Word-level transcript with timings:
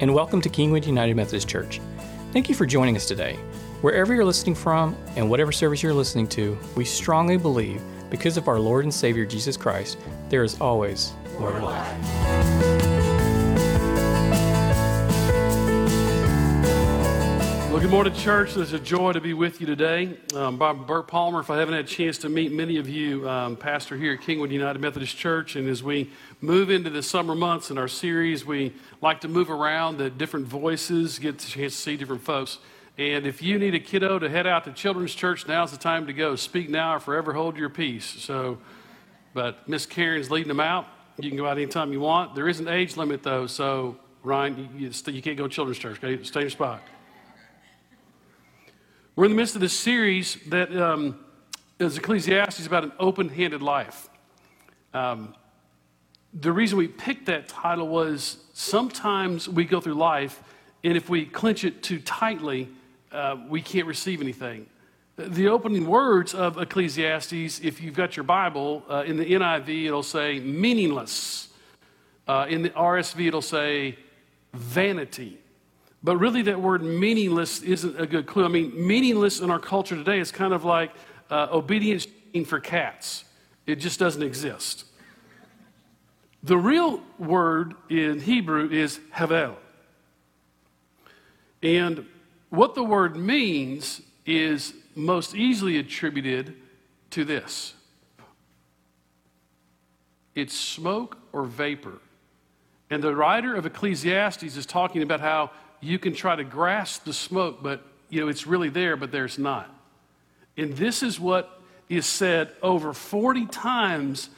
and 0.00 0.14
welcome 0.14 0.40
to 0.40 0.48
Kingwood 0.48 0.86
United 0.86 1.14
Methodist 1.14 1.46
Church. 1.46 1.78
Thank 2.32 2.48
you 2.48 2.54
for 2.54 2.64
joining 2.64 2.96
us 2.96 3.04
today. 3.04 3.34
Wherever 3.82 4.14
you're 4.14 4.24
listening 4.24 4.54
from 4.54 4.96
and 5.14 5.28
whatever 5.28 5.52
service 5.52 5.82
you're 5.82 5.92
listening 5.92 6.26
to, 6.28 6.56
we 6.74 6.86
strongly 6.86 7.36
believe 7.36 7.82
because 8.08 8.38
of 8.38 8.48
our 8.48 8.58
Lord 8.58 8.84
and 8.84 8.94
Savior 8.94 9.26
Jesus 9.26 9.58
Christ, 9.58 9.98
there 10.30 10.42
is 10.42 10.58
always 10.58 11.12
more 11.38 11.52
life. 11.60 12.90
Well, 17.70 17.78
good 17.78 17.90
morning, 17.90 18.14
church. 18.14 18.56
It's 18.56 18.72
a 18.72 18.78
joy 18.78 19.12
to 19.12 19.20
be 19.20 19.34
with 19.34 19.60
you 19.60 19.66
today. 19.66 20.16
Um, 20.34 20.56
Bob 20.56 20.86
Burt 20.86 21.08
Palmer, 21.08 21.40
if 21.40 21.50
I 21.50 21.58
haven't 21.58 21.74
had 21.74 21.84
a 21.84 21.88
chance 21.88 22.16
to 22.18 22.30
meet 22.30 22.52
many 22.52 22.78
of 22.78 22.88
you, 22.88 23.28
um, 23.28 23.54
pastor 23.54 23.98
here 23.98 24.14
at 24.14 24.20
Kingwood 24.20 24.50
United 24.50 24.80
Methodist 24.80 25.16
Church. 25.16 25.56
And 25.56 25.68
as 25.68 25.82
we 25.82 26.10
move 26.40 26.70
into 26.70 26.90
the 26.90 27.02
summer 27.02 27.34
months 27.34 27.70
in 27.70 27.78
our 27.78 27.88
series, 27.88 28.44
we 28.44 28.74
like 29.02 29.20
to 29.20 29.28
move 29.28 29.50
around 29.50 29.98
the 29.98 30.08
different 30.08 30.46
voices, 30.46 31.18
get 31.18 31.42
a 31.42 31.46
chance 31.46 31.74
to 31.74 31.80
see 31.80 31.96
different 31.96 32.22
folks. 32.22 32.58
And 32.96 33.26
if 33.26 33.42
you 33.42 33.58
need 33.58 33.74
a 33.74 33.80
kiddo 33.80 34.18
to 34.18 34.28
head 34.28 34.46
out 34.46 34.64
to 34.64 34.72
children's 34.72 35.14
church, 35.14 35.46
now's 35.46 35.70
the 35.70 35.78
time 35.78 36.06
to 36.06 36.12
go. 36.12 36.36
Speak 36.36 36.68
now 36.68 36.94
or 36.96 37.00
forever 37.00 37.32
hold 37.32 37.56
your 37.56 37.68
peace. 37.68 38.04
So, 38.04 38.58
but 39.32 39.68
Miss 39.68 39.86
Karen's 39.86 40.30
leading 40.30 40.48
them 40.48 40.60
out. 40.60 40.86
You 41.18 41.30
can 41.30 41.38
go 41.38 41.46
out 41.46 41.56
anytime 41.56 41.92
you 41.92 42.00
want. 42.00 42.34
There 42.34 42.48
is 42.48 42.60
an 42.60 42.68
age 42.68 42.96
limit, 42.96 43.22
though. 43.22 43.46
So, 43.46 43.96
Ryan, 44.22 44.68
you, 44.76 44.90
you, 44.90 45.22
can't 45.22 45.36
go 45.36 45.44
to 45.44 45.48
children's 45.48 45.78
church. 45.78 46.02
Okay? 46.02 46.22
Stay 46.24 46.40
in 46.40 46.44
your 46.44 46.50
spot. 46.50 46.82
We're 49.16 49.26
in 49.26 49.30
the 49.32 49.36
midst 49.36 49.54
of 49.54 49.60
this 49.60 49.78
series 49.78 50.36
that 50.48 50.74
um, 50.76 51.20
is 51.78 51.98
Ecclesiastes 51.98 52.66
about 52.66 52.84
an 52.84 52.92
open 52.98 53.28
handed 53.28 53.62
life. 53.62 54.08
Um, 54.94 55.34
the 56.32 56.52
reason 56.52 56.78
we 56.78 56.88
picked 56.88 57.26
that 57.26 57.48
title 57.48 57.88
was 57.88 58.38
sometimes 58.52 59.48
we 59.48 59.64
go 59.64 59.80
through 59.80 59.94
life, 59.94 60.42
and 60.84 60.96
if 60.96 61.08
we 61.08 61.26
clench 61.26 61.64
it 61.64 61.82
too 61.82 62.00
tightly, 62.00 62.68
uh, 63.12 63.36
we 63.48 63.60
can't 63.60 63.86
receive 63.86 64.20
anything. 64.20 64.66
The 65.16 65.48
opening 65.48 65.86
words 65.86 66.32
of 66.32 66.56
Ecclesiastes, 66.56 67.60
if 67.60 67.80
you've 67.80 67.94
got 67.94 68.16
your 68.16 68.24
Bible, 68.24 68.84
uh, 68.88 69.04
in 69.06 69.16
the 69.16 69.24
NIV 69.24 69.86
it'll 69.86 70.02
say 70.02 70.40
meaningless. 70.40 71.48
Uh, 72.26 72.46
in 72.48 72.62
the 72.62 72.70
RSV 72.70 73.26
it'll 73.26 73.42
say 73.42 73.98
vanity. 74.54 75.38
But 76.02 76.16
really, 76.16 76.42
that 76.42 76.58
word 76.58 76.82
meaningless 76.82 77.60
isn't 77.60 78.00
a 78.00 78.06
good 78.06 78.26
clue. 78.26 78.44
I 78.44 78.48
mean, 78.48 78.72
meaningless 78.74 79.40
in 79.40 79.50
our 79.50 79.58
culture 79.58 79.96
today 79.96 80.18
is 80.18 80.32
kind 80.32 80.54
of 80.54 80.64
like 80.64 80.92
uh, 81.28 81.48
obedience 81.52 82.06
for 82.46 82.60
cats, 82.60 83.24
it 83.66 83.76
just 83.76 83.98
doesn't 83.98 84.22
exist. 84.22 84.84
The 86.42 86.56
real 86.56 87.02
word 87.18 87.74
in 87.88 88.20
Hebrew 88.20 88.70
is 88.70 88.98
havel. 89.10 89.56
And 91.62 92.06
what 92.48 92.74
the 92.74 92.82
word 92.82 93.16
means 93.16 94.00
is 94.24 94.72
most 94.94 95.34
easily 95.34 95.78
attributed 95.78 96.56
to 97.10 97.24
this 97.24 97.74
it's 100.34 100.54
smoke 100.56 101.18
or 101.32 101.44
vapor. 101.44 101.98
And 102.88 103.02
the 103.02 103.14
writer 103.14 103.54
of 103.54 103.66
Ecclesiastes 103.66 104.56
is 104.56 104.64
talking 104.64 105.02
about 105.02 105.20
how 105.20 105.50
you 105.80 105.98
can 105.98 106.14
try 106.14 106.34
to 106.34 106.44
grasp 106.44 107.04
the 107.04 107.12
smoke, 107.12 107.62
but 107.62 107.84
you 108.08 108.20
know 108.20 108.28
it's 108.28 108.46
really 108.46 108.68
there, 108.68 108.96
but 108.96 109.12
there's 109.12 109.38
not. 109.38 109.72
And 110.56 110.76
this 110.76 111.02
is 111.02 111.20
what 111.20 111.60
is 111.88 112.06
said 112.06 112.52
over 112.62 112.92
40 112.92 113.46
times 113.46 114.30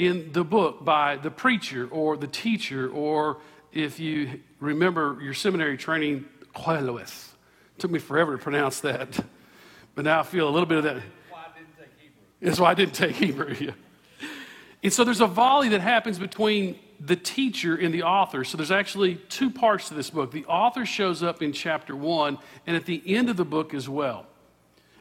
in 0.00 0.32
the 0.32 0.42
book 0.42 0.82
by 0.82 1.16
the 1.16 1.30
preacher 1.30 1.86
or 1.90 2.16
the 2.16 2.26
teacher, 2.26 2.88
or 2.88 3.36
if 3.70 4.00
you 4.00 4.40
remember 4.58 5.18
your 5.20 5.34
seminary 5.34 5.76
training, 5.76 6.24
Qoheleth. 6.54 7.32
Took 7.76 7.90
me 7.90 7.98
forever 7.98 8.38
to 8.38 8.42
pronounce 8.42 8.80
that, 8.80 9.22
but 9.94 10.06
now 10.06 10.20
I 10.20 10.22
feel 10.22 10.48
a 10.48 10.50
little 10.50 10.66
bit 10.66 10.78
of 10.78 10.84
that. 10.84 11.02
That's 12.40 12.58
why 12.58 12.70
I 12.70 12.74
didn't 12.74 12.94
take 12.94 13.14
Hebrew. 13.16 13.72
And 14.82 14.90
so 14.90 15.04
there's 15.04 15.20
a 15.20 15.26
volley 15.26 15.68
that 15.68 15.82
happens 15.82 16.18
between 16.18 16.78
the 16.98 17.16
teacher 17.16 17.76
and 17.76 17.92
the 17.92 18.04
author. 18.04 18.42
So 18.42 18.56
there's 18.56 18.70
actually 18.70 19.16
two 19.28 19.50
parts 19.50 19.88
to 19.88 19.94
this 19.94 20.08
book. 20.08 20.30
The 20.30 20.46
author 20.46 20.86
shows 20.86 21.22
up 21.22 21.42
in 21.42 21.52
chapter 21.52 21.94
one 21.94 22.38
and 22.66 22.74
at 22.74 22.86
the 22.86 23.02
end 23.06 23.28
of 23.28 23.36
the 23.36 23.44
book 23.44 23.74
as 23.74 23.86
well. 23.86 24.24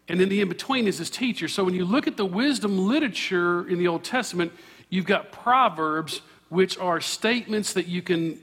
And 0.10 0.20
in 0.20 0.28
the 0.28 0.42
in 0.42 0.50
between 0.50 0.88
is 0.88 0.98
his 0.98 1.10
teacher. 1.10 1.48
So 1.48 1.64
when 1.64 1.76
you 1.76 1.86
look 1.86 2.08
at 2.08 2.18
the 2.18 2.26
wisdom 2.26 2.78
literature 2.78 3.66
in 3.70 3.78
the 3.78 3.88
Old 3.88 4.04
Testament, 4.04 4.52
you've 4.90 5.06
got 5.06 5.32
proverbs, 5.32 6.22
which 6.50 6.78
are 6.78 7.00
statements 7.00 7.74
that 7.74 7.88
you 7.88 8.02
can 8.02 8.40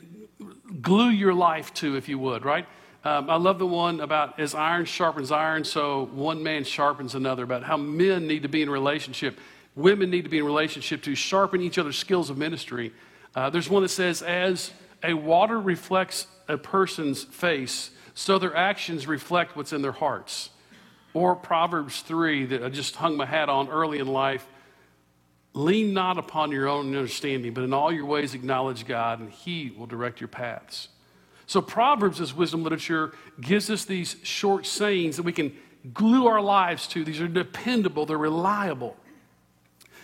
glue 0.81 1.11
your 1.11 1.35
life 1.35 1.73
to, 1.75 1.97
if 1.97 2.09
you 2.09 2.19
would, 2.19 2.45
right? 2.45 2.67
Um, 3.05 3.31
I 3.31 3.37
love 3.37 3.59
the 3.59 3.67
one 3.67 4.01
about 4.01 4.41
as 4.41 4.55
iron 4.55 4.85
sharpens 4.85 5.31
iron, 5.31 5.65
so 5.65 6.07
one 6.07 6.43
man 6.43 6.65
sharpens 6.65 7.15
another, 7.15 7.45
about 7.45 7.63
how 7.63 7.77
men 7.77 8.27
need 8.27 8.43
to 8.43 8.49
be 8.49 8.63
in 8.63 8.71
relationship. 8.71 9.39
Women 9.77 10.11
need 10.11 10.23
to 10.23 10.29
be 10.29 10.39
in 10.39 10.45
relationship 10.45 11.03
to 11.03 11.15
sharpen 11.15 11.61
each 11.61 11.79
other's 11.79 11.97
skills 11.97 12.31
of 12.31 12.39
ministry. 12.39 12.93
Uh, 13.35 13.51
there's 13.51 13.71
one 13.71 13.83
that 13.83 13.91
says, 13.91 14.23
as 14.23 14.73
a 15.05 15.15
water 15.15 15.61
reflects 15.61 16.27
a 16.49 16.57
person's 16.57 17.25
face, 17.25 17.91
so 18.15 18.39
their 18.39 18.57
actions 18.57 19.07
reflect 19.07 19.57
what's 19.57 19.73
in 19.73 19.83
their 19.83 19.93
hearts. 19.93 20.51
Or 21.15 21.37
Proverbs 21.37 22.01
3 22.03 22.47
that 22.47 22.65
I 22.65 22.69
just 22.71 22.97
hung 22.97 23.17
my 23.17 23.27
hat 23.27 23.49
on 23.49 23.69
early 23.69 23.99
in 23.99 24.07
life 24.07 24.47
lean 25.57 25.95
not 25.95 26.19
upon 26.19 26.53
your 26.53 26.69
own 26.69 26.95
understanding, 26.95 27.55
but 27.55 27.65
in 27.65 27.73
all 27.73 27.91
your 27.91 28.05
ways 28.05 28.35
acknowledge 28.35 28.87
God, 28.87 29.21
and 29.21 29.31
He 29.31 29.73
will 29.77 29.87
direct 29.87 30.21
your 30.21 30.29
paths. 30.29 30.89
So, 31.47 31.63
Proverbs, 31.63 32.21
as 32.21 32.35
wisdom 32.35 32.63
literature, 32.63 33.13
gives 33.41 33.71
us 33.71 33.85
these 33.85 34.17
short 34.23 34.67
sayings 34.67 35.17
that 35.17 35.23
we 35.23 35.33
can 35.33 35.57
glue 35.95 36.27
our 36.27 36.41
lives 36.41 36.87
to. 36.89 37.05
These 37.05 37.21
are 37.21 37.29
dependable, 37.29 38.05
they're 38.05 38.19
reliable. 38.19 38.97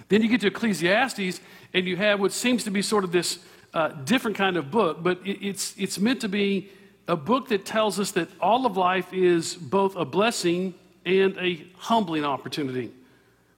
Then 0.08 0.22
you 0.22 0.28
get 0.28 0.40
to 0.42 0.46
Ecclesiastes, 0.46 1.40
and 1.74 1.86
you 1.86 1.96
have 1.96 2.20
what 2.20 2.32
seems 2.32 2.64
to 2.64 2.70
be 2.70 2.80
sort 2.80 3.04
of 3.04 3.12
this 3.12 3.38
uh, 3.74 3.88
different 3.88 4.36
kind 4.36 4.56
of 4.56 4.70
book, 4.70 5.02
but 5.02 5.19
it, 5.24 5.44
it's, 5.46 5.74
it's 5.76 5.98
meant 5.98 6.20
to 6.20 6.28
be 6.28 6.70
a 7.08 7.16
book 7.16 7.48
that 7.48 7.64
tells 7.64 7.98
us 7.98 8.12
that 8.12 8.28
all 8.40 8.64
of 8.64 8.76
life 8.76 9.12
is 9.12 9.54
both 9.54 9.96
a 9.96 10.04
blessing 10.04 10.74
and 11.04 11.36
a 11.38 11.66
humbling 11.76 12.24
opportunity. 12.24 12.92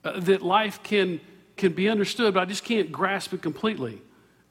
Uh, 0.05 0.21
that 0.21 0.43
life 0.43 0.83
can, 0.83 1.21
can 1.57 1.73
be 1.73 1.89
understood, 1.89 2.35
but 2.35 2.41
I 2.41 2.45
just 2.45 2.65
can't 2.65 2.91
grasp 2.91 3.33
it 3.33 3.43
completely. 3.43 4.01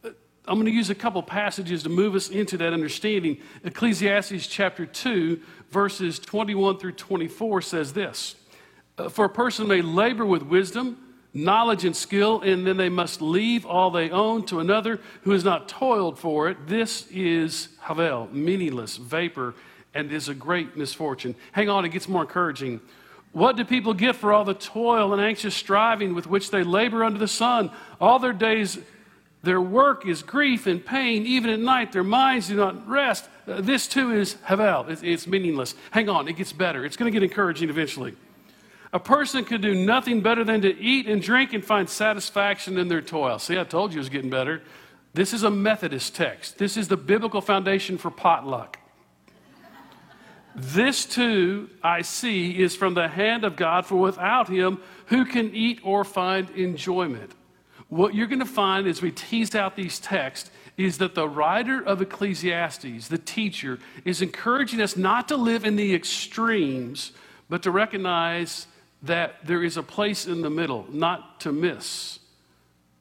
Uh, 0.04 0.10
I'm 0.48 0.56
going 0.56 0.66
to 0.66 0.72
use 0.72 0.90
a 0.90 0.96
couple 0.96 1.22
passages 1.24 1.84
to 1.84 1.90
move 1.90 2.16
us 2.16 2.30
into 2.30 2.58
that 2.58 2.74
understanding. 2.74 3.38
Ecclesiastes 3.64 4.48
chapter 4.48 4.86
2, 4.86 5.40
verses 5.72 6.20
21 6.20 6.78
through 6.78 6.94
24 6.94 7.62
says 7.62 7.94
this 7.94 8.36
uh, 8.98 9.10
For 9.10 9.26
a 9.26 9.30
person 9.30 9.68
may 9.68 9.82
labor 9.82 10.26
with 10.26 10.44
wisdom 10.44 10.98
knowledge 11.34 11.84
and 11.84 11.96
skill, 11.96 12.42
and 12.42 12.66
then 12.66 12.78
they 12.78 12.90
must 12.90 13.22
leave 13.22 13.66
all 13.66 13.90
they 13.90 14.10
own 14.12 14.46
to 14.46 14.60
another 14.60 15.00
who 15.24 15.32
has 15.32 15.44
not 15.44 15.68
toiled 15.68 16.18
for 16.20 16.48
it. 16.48 16.68
This 16.68 17.08
is 17.10 17.70
Havel, 17.82 18.30
meaningless, 18.32 18.98
vapor, 18.98 19.56
and 19.94 20.12
is 20.12 20.30
a 20.30 20.34
great 20.34 20.78
misfortune. 20.78 21.36
Hang 21.52 21.70
on, 21.70 21.86
it 21.86 21.90
gets 21.90 22.08
more 22.08 22.22
encouraging. 22.22 22.80
What 23.34 23.58
do 23.58 23.66
people 23.66 23.96
get 23.96 24.16
for 24.16 24.32
all 24.32 24.46
the 24.46 24.54
toil 24.54 25.12
and 25.12 25.22
anxious 25.22 25.56
striving 25.56 26.14
with 26.14 26.28
which 26.28 26.52
they 26.52 26.64
labor 26.64 27.04
under 27.04 27.18
the 27.18 27.28
sun? 27.28 27.72
All 28.00 28.20
their 28.20 28.32
days, 28.32 28.78
their 29.42 29.60
work 29.60 30.08
is 30.08 30.22
grief 30.22 30.68
and 30.68 30.86
pain. 30.86 31.26
Even 31.26 31.50
at 31.50 31.60
night, 31.60 31.92
their 31.92 32.04
minds 32.04 32.48
do 32.48 32.56
not 32.56 32.88
rest. 32.88 33.28
Uh, 33.48 33.60
this 33.60 33.88
too 33.88 34.12
is 34.12 34.38
Havel. 34.44 34.86
It's, 34.88 35.02
it's 35.02 35.26
meaningless. 35.26 35.74
Hang 35.90 36.10
on, 36.10 36.28
it 36.28 36.34
gets 36.34 36.54
better. 36.54 36.86
It's 36.86 36.96
going 36.96 37.12
to 37.12 37.20
get 37.20 37.24
encouraging 37.24 37.70
eventually. 37.70 38.14
A 38.94 39.00
person 39.00 39.44
could 39.44 39.62
do 39.62 39.74
nothing 39.74 40.22
better 40.22 40.44
than 40.44 40.62
to 40.62 40.80
eat 40.80 41.08
and 41.08 41.20
drink 41.20 41.54
and 41.54 41.66
find 41.66 41.90
satisfaction 41.90 42.78
in 42.78 42.88
their 42.88 43.02
toil. 43.02 43.40
See, 43.40 43.58
I 43.58 43.64
told 43.64 43.92
you 43.92 43.98
it 43.98 44.02
was 44.02 44.10
getting 44.10 44.30
better. 44.30 44.62
This 45.16 45.34
is 45.34 45.42
a 45.42 45.50
Methodist 45.50 46.16
text. 46.16 46.60
This 46.60 46.78
is 46.78 46.88
the 46.88 46.98
biblical 46.98 47.42
foundation 47.42 47.98
for 47.98 48.12
potluck. 48.12 48.78
This 50.56 51.06
too, 51.06 51.70
I 51.82 52.04
see, 52.04 52.62
is 52.62 52.76
from 52.76 52.94
the 52.94 53.08
hand 53.08 53.44
of 53.44 53.56
God, 53.56 53.86
for 53.86 53.96
without 53.96 54.48
him, 54.50 54.80
who 55.08 55.26
can 55.26 55.54
eat 55.54 55.80
or 55.84 56.04
find 56.04 56.50
enjoyment? 56.52 57.32
What 57.90 58.16
you're 58.16 58.28
going 58.28 58.40
to 58.40 58.46
find 58.46 58.88
as 58.88 59.02
we 59.02 59.12
tease 59.12 59.56
out 59.56 59.76
these 59.76 60.00
texts 60.00 60.52
is 60.78 60.98
that 60.98 61.16
the 61.16 61.28
writer 61.28 61.84
of 61.84 62.02
Ecclesiastes, 62.02 63.08
the 63.08 63.18
teacher, 63.18 63.80
is 64.06 64.22
encouraging 64.22 64.82
us 64.82 64.98
not 64.98 65.28
to 65.28 65.38
live 65.38 65.66
in 65.66 65.76
the 65.76 65.94
extremes, 65.94 67.12
but 67.50 67.62
to 67.64 67.72
recognize 67.72 68.68
that 69.04 69.46
there 69.46 69.64
is 69.64 69.78
a 69.78 69.84
place 69.84 70.28
in 70.28 70.42
the 70.42 70.50
middle, 70.50 70.86
not 70.90 71.40
to 71.42 71.52
miss. 71.52 72.20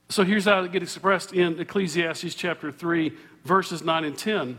So 0.09 0.25
here's 0.25 0.45
how 0.45 0.63
it 0.63 0.73
gets 0.73 0.97
expressed 0.97 1.33
in 1.33 1.59
Ecclesiastes 1.59 2.35
chapter 2.35 2.71
3, 2.71 3.13
verses 3.45 3.83
9 3.83 4.05
and 4.05 4.19
10. 4.19 4.59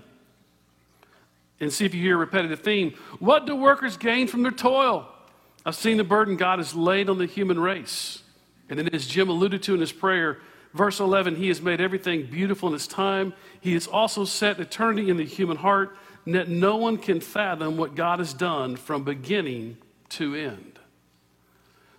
And 1.59 1.71
see 1.71 1.85
if 1.85 1.93
you 1.93 2.01
hear 2.01 2.15
a 2.15 2.19
repetitive 2.19 2.61
theme. 2.61 2.93
What 3.19 3.45
do 3.45 3.55
workers 3.55 3.95
gain 3.95 4.27
from 4.27 4.43
their 4.43 4.51
toil? 4.51 5.07
I've 5.65 5.75
seen 5.75 5.97
the 5.97 6.03
burden 6.03 6.35
God 6.35 6.59
has 6.59 6.75
laid 6.75 7.09
on 7.09 7.17
the 7.17 7.25
human 7.25 7.59
race. 7.59 8.21
And 8.69 8.79
then, 8.79 8.89
as 8.89 9.07
Jim 9.07 9.29
alluded 9.29 9.63
to 9.63 9.73
in 9.73 9.79
his 9.79 9.91
prayer, 9.91 10.39
Verse 10.73 10.99
11, 10.99 11.35
He 11.35 11.47
has 11.49 11.61
made 11.61 11.79
everything 11.79 12.25
beautiful 12.25 12.69
in 12.69 12.75
its 12.75 12.87
time. 12.87 13.33
He 13.61 13.73
has 13.73 13.87
also 13.87 14.25
set 14.25 14.59
eternity 14.59 15.09
in 15.09 15.17
the 15.17 15.25
human 15.25 15.57
heart, 15.57 15.95
and 16.25 16.35
that 16.35 16.49
no 16.49 16.77
one 16.77 16.97
can 16.97 17.19
fathom 17.19 17.77
what 17.77 17.95
God 17.95 18.19
has 18.19 18.33
done 18.33 18.75
from 18.75 19.03
beginning 19.03 19.77
to 20.09 20.35
end. 20.35 20.79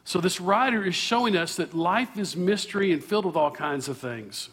So, 0.05 0.21
this 0.21 0.41
writer 0.41 0.85
is 0.85 0.95
showing 0.95 1.37
us 1.37 1.57
that 1.57 1.73
life 1.73 2.19
is 2.19 2.37
mystery 2.37 2.93
and 2.93 3.03
filled 3.03 3.25
with 3.25 3.37
all 3.37 3.51
kinds 3.51 3.89
of 3.89 3.97
things. 3.97 4.51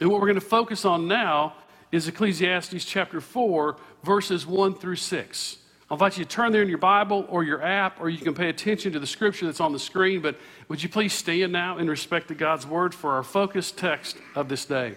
And 0.00 0.10
what 0.10 0.20
we're 0.20 0.26
going 0.26 0.40
to 0.40 0.40
focus 0.40 0.84
on 0.84 1.06
now 1.06 1.54
is 1.92 2.08
Ecclesiastes 2.08 2.84
chapter 2.84 3.20
4, 3.20 3.76
verses 4.02 4.46
1 4.46 4.74
through 4.74 4.96
6. 4.96 5.56
I'll 5.90 5.96
invite 5.96 6.16
you 6.16 6.24
to 6.24 6.30
turn 6.30 6.52
there 6.52 6.62
in 6.62 6.68
your 6.68 6.78
Bible 6.78 7.26
or 7.28 7.44
your 7.44 7.62
app, 7.62 8.00
or 8.00 8.08
you 8.08 8.16
can 8.18 8.32
pay 8.32 8.48
attention 8.48 8.92
to 8.92 8.98
the 8.98 9.06
scripture 9.06 9.44
that's 9.44 9.60
on 9.60 9.72
the 9.72 9.78
screen. 9.78 10.22
But 10.22 10.38
would 10.68 10.82
you 10.82 10.88
please 10.88 11.12
stand 11.12 11.52
now 11.52 11.76
in 11.76 11.86
respect 11.86 12.28
to 12.28 12.34
God's 12.34 12.66
word 12.66 12.94
for 12.94 13.12
our 13.12 13.22
focused 13.22 13.76
text 13.76 14.16
of 14.34 14.48
this 14.48 14.64
day? 14.64 14.94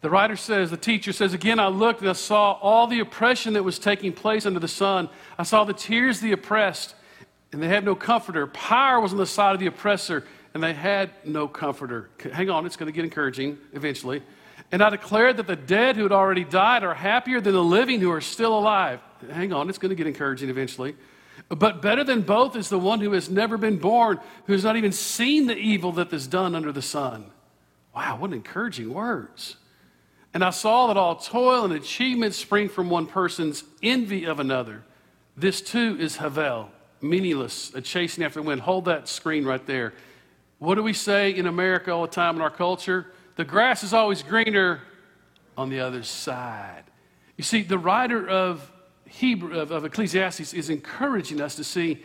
The 0.00 0.10
writer 0.10 0.36
says, 0.36 0.70
the 0.70 0.76
teacher 0.76 1.12
says, 1.12 1.32
Again, 1.32 1.60
I 1.60 1.68
looked 1.68 2.00
and 2.00 2.10
I 2.10 2.14
saw 2.14 2.52
all 2.54 2.86
the 2.86 3.00
oppression 3.00 3.54
that 3.54 3.62
was 3.62 3.78
taking 3.78 4.12
place 4.12 4.46
under 4.46 4.60
the 4.60 4.68
sun. 4.68 5.08
I 5.38 5.44
saw 5.44 5.64
the 5.64 5.72
tears 5.72 6.16
of 6.16 6.24
the 6.24 6.32
oppressed, 6.32 6.96
and 7.52 7.62
they 7.62 7.68
had 7.68 7.84
no 7.84 7.94
comforter. 7.94 8.48
Power 8.48 9.00
was 9.00 9.12
on 9.12 9.18
the 9.18 9.26
side 9.26 9.54
of 9.54 9.60
the 9.60 9.66
oppressor, 9.66 10.24
and 10.54 10.62
they 10.62 10.74
had 10.74 11.10
no 11.24 11.46
comforter. 11.46 12.10
Hang 12.32 12.50
on, 12.50 12.66
it's 12.66 12.76
going 12.76 12.86
to 12.86 12.92
get 12.92 13.04
encouraging 13.04 13.58
eventually. 13.72 14.22
And 14.72 14.82
I 14.82 14.90
declared 14.90 15.36
that 15.36 15.46
the 15.46 15.56
dead 15.56 15.96
who 15.96 16.02
had 16.02 16.12
already 16.12 16.44
died 16.44 16.82
are 16.82 16.94
happier 16.94 17.40
than 17.40 17.54
the 17.54 17.62
living 17.62 18.00
who 18.00 18.10
are 18.10 18.20
still 18.20 18.58
alive. 18.58 19.00
Hang 19.30 19.52
on, 19.52 19.68
it's 19.68 19.78
going 19.78 19.90
to 19.90 19.94
get 19.94 20.06
encouraging 20.06 20.50
eventually. 20.50 20.96
But 21.48 21.80
better 21.80 22.02
than 22.02 22.22
both 22.22 22.56
is 22.56 22.68
the 22.68 22.78
one 22.78 23.00
who 23.00 23.12
has 23.12 23.30
never 23.30 23.56
been 23.56 23.78
born, 23.78 24.18
who 24.46 24.52
has 24.52 24.64
not 24.64 24.76
even 24.76 24.92
seen 24.92 25.46
the 25.46 25.56
evil 25.56 25.92
that 25.92 26.12
is 26.12 26.26
done 26.26 26.54
under 26.54 26.72
the 26.72 26.82
sun. 26.82 27.30
Wow, 27.94 28.16
what 28.18 28.32
encouraging 28.32 28.92
words. 28.92 29.56
And 30.34 30.44
I 30.44 30.50
saw 30.50 30.88
that 30.88 30.96
all 30.96 31.16
toil 31.16 31.64
and 31.64 31.72
achievement 31.72 32.34
spring 32.34 32.68
from 32.68 32.90
one 32.90 33.06
person's 33.06 33.64
envy 33.82 34.24
of 34.24 34.40
another. 34.40 34.82
This 35.36 35.62
too 35.62 35.96
is 35.98 36.16
Havel, 36.16 36.70
meaningless, 37.00 37.72
a 37.74 37.80
chasing 37.80 38.24
after 38.24 38.42
wind. 38.42 38.62
Hold 38.62 38.86
that 38.86 39.08
screen 39.08 39.44
right 39.44 39.64
there. 39.66 39.94
What 40.58 40.74
do 40.74 40.82
we 40.82 40.92
say 40.92 41.30
in 41.30 41.46
America 41.46 41.92
all 41.92 42.02
the 42.02 42.08
time 42.08 42.36
in 42.36 42.42
our 42.42 42.50
culture? 42.50 43.06
The 43.36 43.44
grass 43.44 43.82
is 43.82 43.92
always 43.92 44.22
greener 44.22 44.80
on 45.56 45.68
the 45.70 45.80
other 45.80 46.02
side. 46.02 46.84
You 47.36 47.44
see, 47.44 47.62
the 47.62 47.78
writer 47.78 48.28
of 48.28 48.70
Hebrew 49.06 49.58
of, 49.58 49.70
of 49.70 49.84
Ecclesiastes 49.84 50.52
is 50.52 50.70
encouraging 50.70 51.40
us 51.40 51.54
to 51.56 51.64
see 51.64 52.02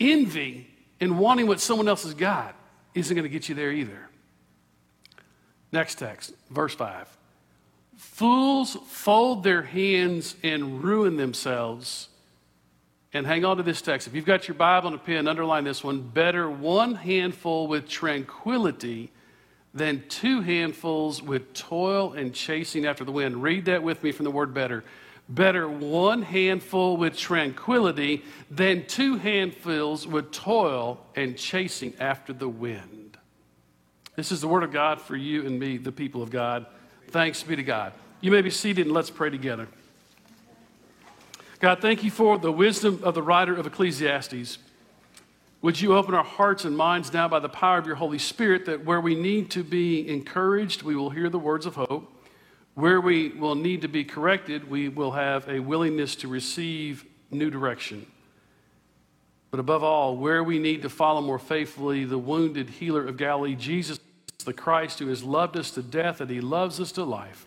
envy 0.00 0.68
and 1.00 1.18
wanting 1.18 1.46
what 1.46 1.60
someone 1.60 1.88
else 1.88 2.02
has 2.04 2.14
got 2.14 2.54
isn't 2.94 3.14
going 3.14 3.24
to 3.24 3.30
get 3.30 3.48
you 3.48 3.54
there 3.54 3.70
either. 3.70 4.08
Next 5.70 5.96
text, 5.96 6.32
verse 6.50 6.74
5. 6.74 7.08
Fools 7.96 8.76
fold 8.88 9.44
their 9.44 9.62
hands 9.62 10.36
and 10.42 10.82
ruin 10.82 11.16
themselves. 11.16 12.08
And 13.14 13.26
hang 13.26 13.44
on 13.44 13.58
to 13.58 13.62
this 13.62 13.82
text. 13.82 14.06
If 14.06 14.14
you've 14.14 14.24
got 14.24 14.48
your 14.48 14.54
Bible 14.54 14.88
and 14.88 14.96
a 14.96 14.98
pen, 14.98 15.28
underline 15.28 15.64
this 15.64 15.84
one. 15.84 16.00
Better 16.00 16.50
one 16.50 16.94
handful 16.94 17.66
with 17.66 17.88
tranquility 17.88 19.12
than 19.74 20.04
two 20.08 20.42
handfuls 20.42 21.22
with 21.22 21.54
toil 21.54 22.12
and 22.12 22.34
chasing 22.34 22.86
after 22.86 23.04
the 23.04 23.12
wind. 23.12 23.42
Read 23.42 23.66
that 23.66 23.82
with 23.82 24.02
me 24.02 24.12
from 24.12 24.24
the 24.24 24.30
word 24.30 24.52
better. 24.52 24.84
Better 25.28 25.68
one 25.68 26.22
handful 26.22 26.96
with 26.96 27.16
tranquility 27.16 28.24
than 28.50 28.86
two 28.86 29.16
handfuls 29.16 30.06
with 30.06 30.30
toil 30.30 31.00
and 31.16 31.38
chasing 31.38 31.94
after 31.98 32.32
the 32.32 32.48
wind. 32.48 33.16
This 34.14 34.30
is 34.30 34.42
the 34.42 34.48
word 34.48 34.62
of 34.62 34.72
God 34.72 35.00
for 35.00 35.16
you 35.16 35.46
and 35.46 35.58
me, 35.58 35.78
the 35.78 35.92
people 35.92 36.22
of 36.22 36.30
God. 36.30 36.66
Thanks 37.08 37.42
be 37.42 37.56
to 37.56 37.62
God. 37.62 37.94
You 38.20 38.30
may 38.30 38.42
be 38.42 38.50
seated 38.50 38.86
and 38.86 38.94
let's 38.94 39.10
pray 39.10 39.30
together. 39.30 39.68
God, 41.60 41.80
thank 41.80 42.04
you 42.04 42.10
for 42.10 42.38
the 42.38 42.52
wisdom 42.52 43.00
of 43.04 43.14
the 43.14 43.22
writer 43.22 43.54
of 43.54 43.66
Ecclesiastes. 43.66 44.58
Would 45.62 45.80
you 45.80 45.94
open 45.96 46.12
our 46.14 46.24
hearts 46.24 46.64
and 46.64 46.76
minds 46.76 47.12
now 47.12 47.28
by 47.28 47.38
the 47.38 47.48
power 47.48 47.78
of 47.78 47.86
your 47.86 47.94
Holy 47.94 48.18
Spirit 48.18 48.66
that 48.66 48.84
where 48.84 49.00
we 49.00 49.14
need 49.14 49.52
to 49.52 49.62
be 49.62 50.08
encouraged, 50.08 50.82
we 50.82 50.96
will 50.96 51.10
hear 51.10 51.30
the 51.30 51.38
words 51.38 51.66
of 51.66 51.76
hope. 51.76 52.12
Where 52.74 53.00
we 53.00 53.28
will 53.28 53.54
need 53.54 53.82
to 53.82 53.88
be 53.88 54.02
corrected, 54.02 54.68
we 54.68 54.88
will 54.88 55.12
have 55.12 55.48
a 55.48 55.60
willingness 55.60 56.16
to 56.16 56.28
receive 56.28 57.04
new 57.30 57.48
direction. 57.48 58.06
But 59.52 59.60
above 59.60 59.84
all, 59.84 60.16
where 60.16 60.42
we 60.42 60.58
need 60.58 60.82
to 60.82 60.88
follow 60.88 61.20
more 61.20 61.38
faithfully 61.38 62.06
the 62.06 62.18
wounded 62.18 62.68
healer 62.68 63.06
of 63.06 63.16
Galilee, 63.16 63.54
Jesus, 63.54 64.00
the 64.44 64.52
Christ 64.52 64.98
who 64.98 65.08
has 65.08 65.22
loved 65.22 65.56
us 65.56 65.70
to 65.72 65.82
death 65.82 66.20
and 66.20 66.28
he 66.28 66.40
loves 66.40 66.80
us 66.80 66.90
to 66.92 67.04
life, 67.04 67.46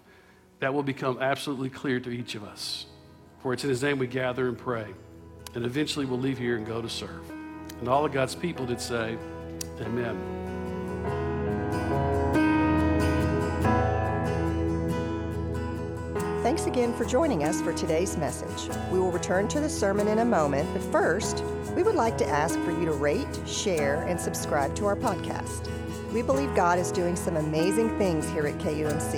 that 0.60 0.74
will 0.74 0.84
become 0.84 1.22
absolutely 1.22 1.70
clear 1.70 2.00
to 2.00 2.10
each 2.10 2.36
of 2.36 2.46
us. 2.46 2.86
For 3.40 3.52
it's 3.52 3.66
in 3.66 3.70
his 3.70 3.84
name 3.84 4.00
we 4.00 4.08
gather 4.08 4.48
and 4.48 4.58
pray. 4.58 4.88
And 5.54 5.66
eventually 5.66 6.06
we'll 6.06 6.20
leave 6.20 6.38
here 6.38 6.56
and 6.56 6.66
go 6.66 6.82
to 6.82 6.90
serve. 6.90 7.35
And 7.80 7.88
all 7.88 8.06
of 8.06 8.12
God's 8.12 8.36
people 8.36 8.66
did 8.66 8.80
say, 8.80 9.18
Amen. 9.81 10.36
Thanks 16.45 16.68
again 16.68 16.94
for 16.94 17.06
joining 17.06 17.44
us 17.44 17.60
for 17.62 17.74
today's 17.74 18.18
message. 18.18 18.69
We 18.92 19.00
will 19.00 19.12
return 19.12 19.48
to 19.48 19.60
the 19.60 19.68
sermon 19.68 20.07
in 20.07 20.19
a 20.19 20.25
moment, 20.25 20.72
but 20.74 20.83
first, 20.92 21.44
we 21.75 21.81
would 21.81 21.95
like 21.95 22.19
to 22.19 22.27
ask 22.27 22.57
for 22.60 22.72
you 22.72 22.86
to 22.86 22.92
rate, 22.92 23.27
share, 23.48 24.04
and 24.04 24.22
subscribe 24.22 24.75
to 24.75 24.86
our 24.86 24.95
podcast. 24.95 25.68
We 26.13 26.22
believe 26.22 26.56
God 26.56 26.80
is 26.80 26.92
doing 26.92 27.16
some 27.16 27.36
amazing 27.36 27.98
things 27.98 28.30
here 28.30 28.48
at 28.48 28.57
KUMC, 28.60 29.16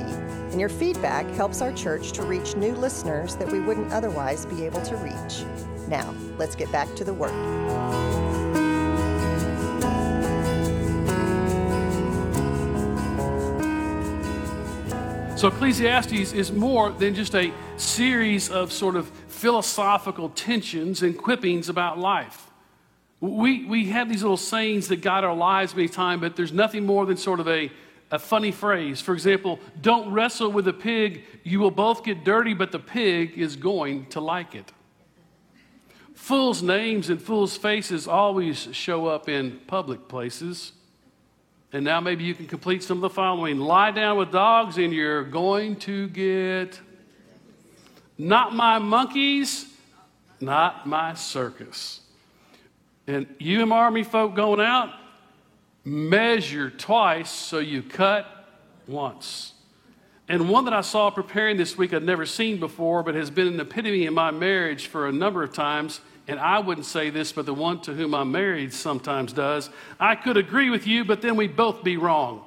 and 0.51 0.59
your 0.59 0.69
feedback 0.69 1.30
helps 1.31 1.62
our 1.62 1.74
church 1.74 2.13
to 2.13 2.24
reach 2.24 2.56
new 2.56 2.71
listeners 2.71 3.36
that 3.36 3.51
we 3.51 3.59
wouldn't 3.59 3.92
otherwise 3.92 4.45
be 4.45 4.65
able 4.65 4.81
to 4.81 4.95
reach. 4.95 5.44
Now, 5.88 6.15
let's 6.38 6.56
get 6.56 6.71
back 6.71 6.95
to 6.95 7.04
the 7.04 7.13
work. 7.13 8.27
So, 15.38 15.50
Ecclesiastes 15.50 16.34
is 16.34 16.51
more 16.51 16.89
than 16.89 17.13
just 17.13 17.36
a 17.36 17.54
series 17.75 18.50
of 18.50 18.74
sort 18.74 18.95
of 18.95 19.07
philosophical 19.28 20.30
tensions 20.30 21.04
and 21.04 21.16
quippings 21.16 21.69
about 21.69 22.00
life. 22.00 22.47
We, 23.19 23.64
we 23.66 23.85
have 23.90 24.09
these 24.09 24.23
little 24.23 24.35
sayings 24.35 24.88
that 24.88 25.02
guide 25.02 25.23
our 25.23 25.35
lives 25.35 25.76
many 25.76 25.90
times, 25.90 26.21
but 26.21 26.35
there's 26.35 26.52
nothing 26.52 26.88
more 26.88 27.06
than 27.06 27.18
sort 27.18 27.40
of 27.40 27.47
a, 27.47 27.71
a 28.09 28.18
funny 28.18 28.52
phrase. 28.52 29.00
For 29.00 29.14
example, 29.14 29.59
don't 29.80 30.12
wrestle 30.12 30.52
with 30.52 30.68
a 30.68 30.73
pig. 30.73 31.23
You 31.44 31.59
will 31.59 31.69
both 31.69 32.04
get 32.04 32.23
dirty, 32.23 32.56
but 32.56 32.71
the 32.71 32.80
pig 32.80 33.38
is 33.38 33.56
going 33.56 34.07
to 34.07 34.19
like 34.19 34.56
it. 34.56 34.71
Fools' 36.16 36.64
names 36.64 37.12
and 37.12 37.21
fools' 37.21 37.56
faces 37.56 38.07
always 38.07 38.69
show 38.71 39.06
up 39.06 39.30
in 39.30 39.59
public 39.68 40.07
places. 40.07 40.71
And 41.74 41.83
now 41.83 42.00
maybe 42.00 42.24
you 42.24 42.33
can 42.33 42.47
complete 42.47 42.81
some 42.81 42.97
of 42.97 43.02
the 43.02 43.09
following 43.09 43.59
lie 43.59 43.92
down 43.92 44.18
with 44.18 44.31
dogs, 44.31 44.78
and 44.78 44.94
you're 44.94 45.24
going 45.24 45.76
to 45.78 46.07
get 46.09 46.80
not 48.18 48.56
my 48.56 48.80
monkeys, 48.80 49.66
not 50.40 50.88
my 50.88 51.14
circus. 51.14 52.02
And 53.06 53.28
you 53.40 53.62
and 53.62 53.71
Army 53.71 54.04
folk 54.04 54.36
going 54.36 54.59
out, 54.59 54.94
measure 55.83 56.69
twice 56.69 57.30
so 57.30 57.59
you 57.59 57.81
cut 57.81 58.26
once. 58.88 59.54
And 60.30 60.50
one 60.50 60.66
that 60.66 60.74
I 60.74 60.81
saw 60.81 61.09
preparing 61.09 61.56
this 61.56 61.78
week 61.78 61.94
I'd 61.94 62.04
never 62.04 62.26
seen 62.26 62.59
before, 62.59 63.04
but 63.04 63.16
has 63.16 63.30
been 63.30 63.47
an 63.47 63.59
epitome 63.59 64.06
in 64.06 64.14
my 64.14 64.31
marriage 64.31 64.88
for 64.88 65.07
a 65.07 65.12
number 65.12 65.44
of 65.44 65.54
times 65.54 66.02
and 66.28 66.40
I 66.40 66.60
wouldn't 66.60 66.86
say 66.86 67.10
this, 67.10 67.31
but 67.31 67.46
the 67.46 67.54
one 67.54 67.80
to 67.81 67.94
whom 67.94 68.14
I'm 68.14 68.31
married 68.31 68.74
sometimes 68.74 69.31
does. 69.31 69.69
I 70.00 70.16
could 70.16 70.36
agree 70.36 70.69
with 70.69 70.86
you, 70.86 71.06
but 71.06 71.22
then 71.22 71.38
we'd 71.38 71.56
both 71.56 71.84
be 71.84 71.96
wrong. 71.96 72.44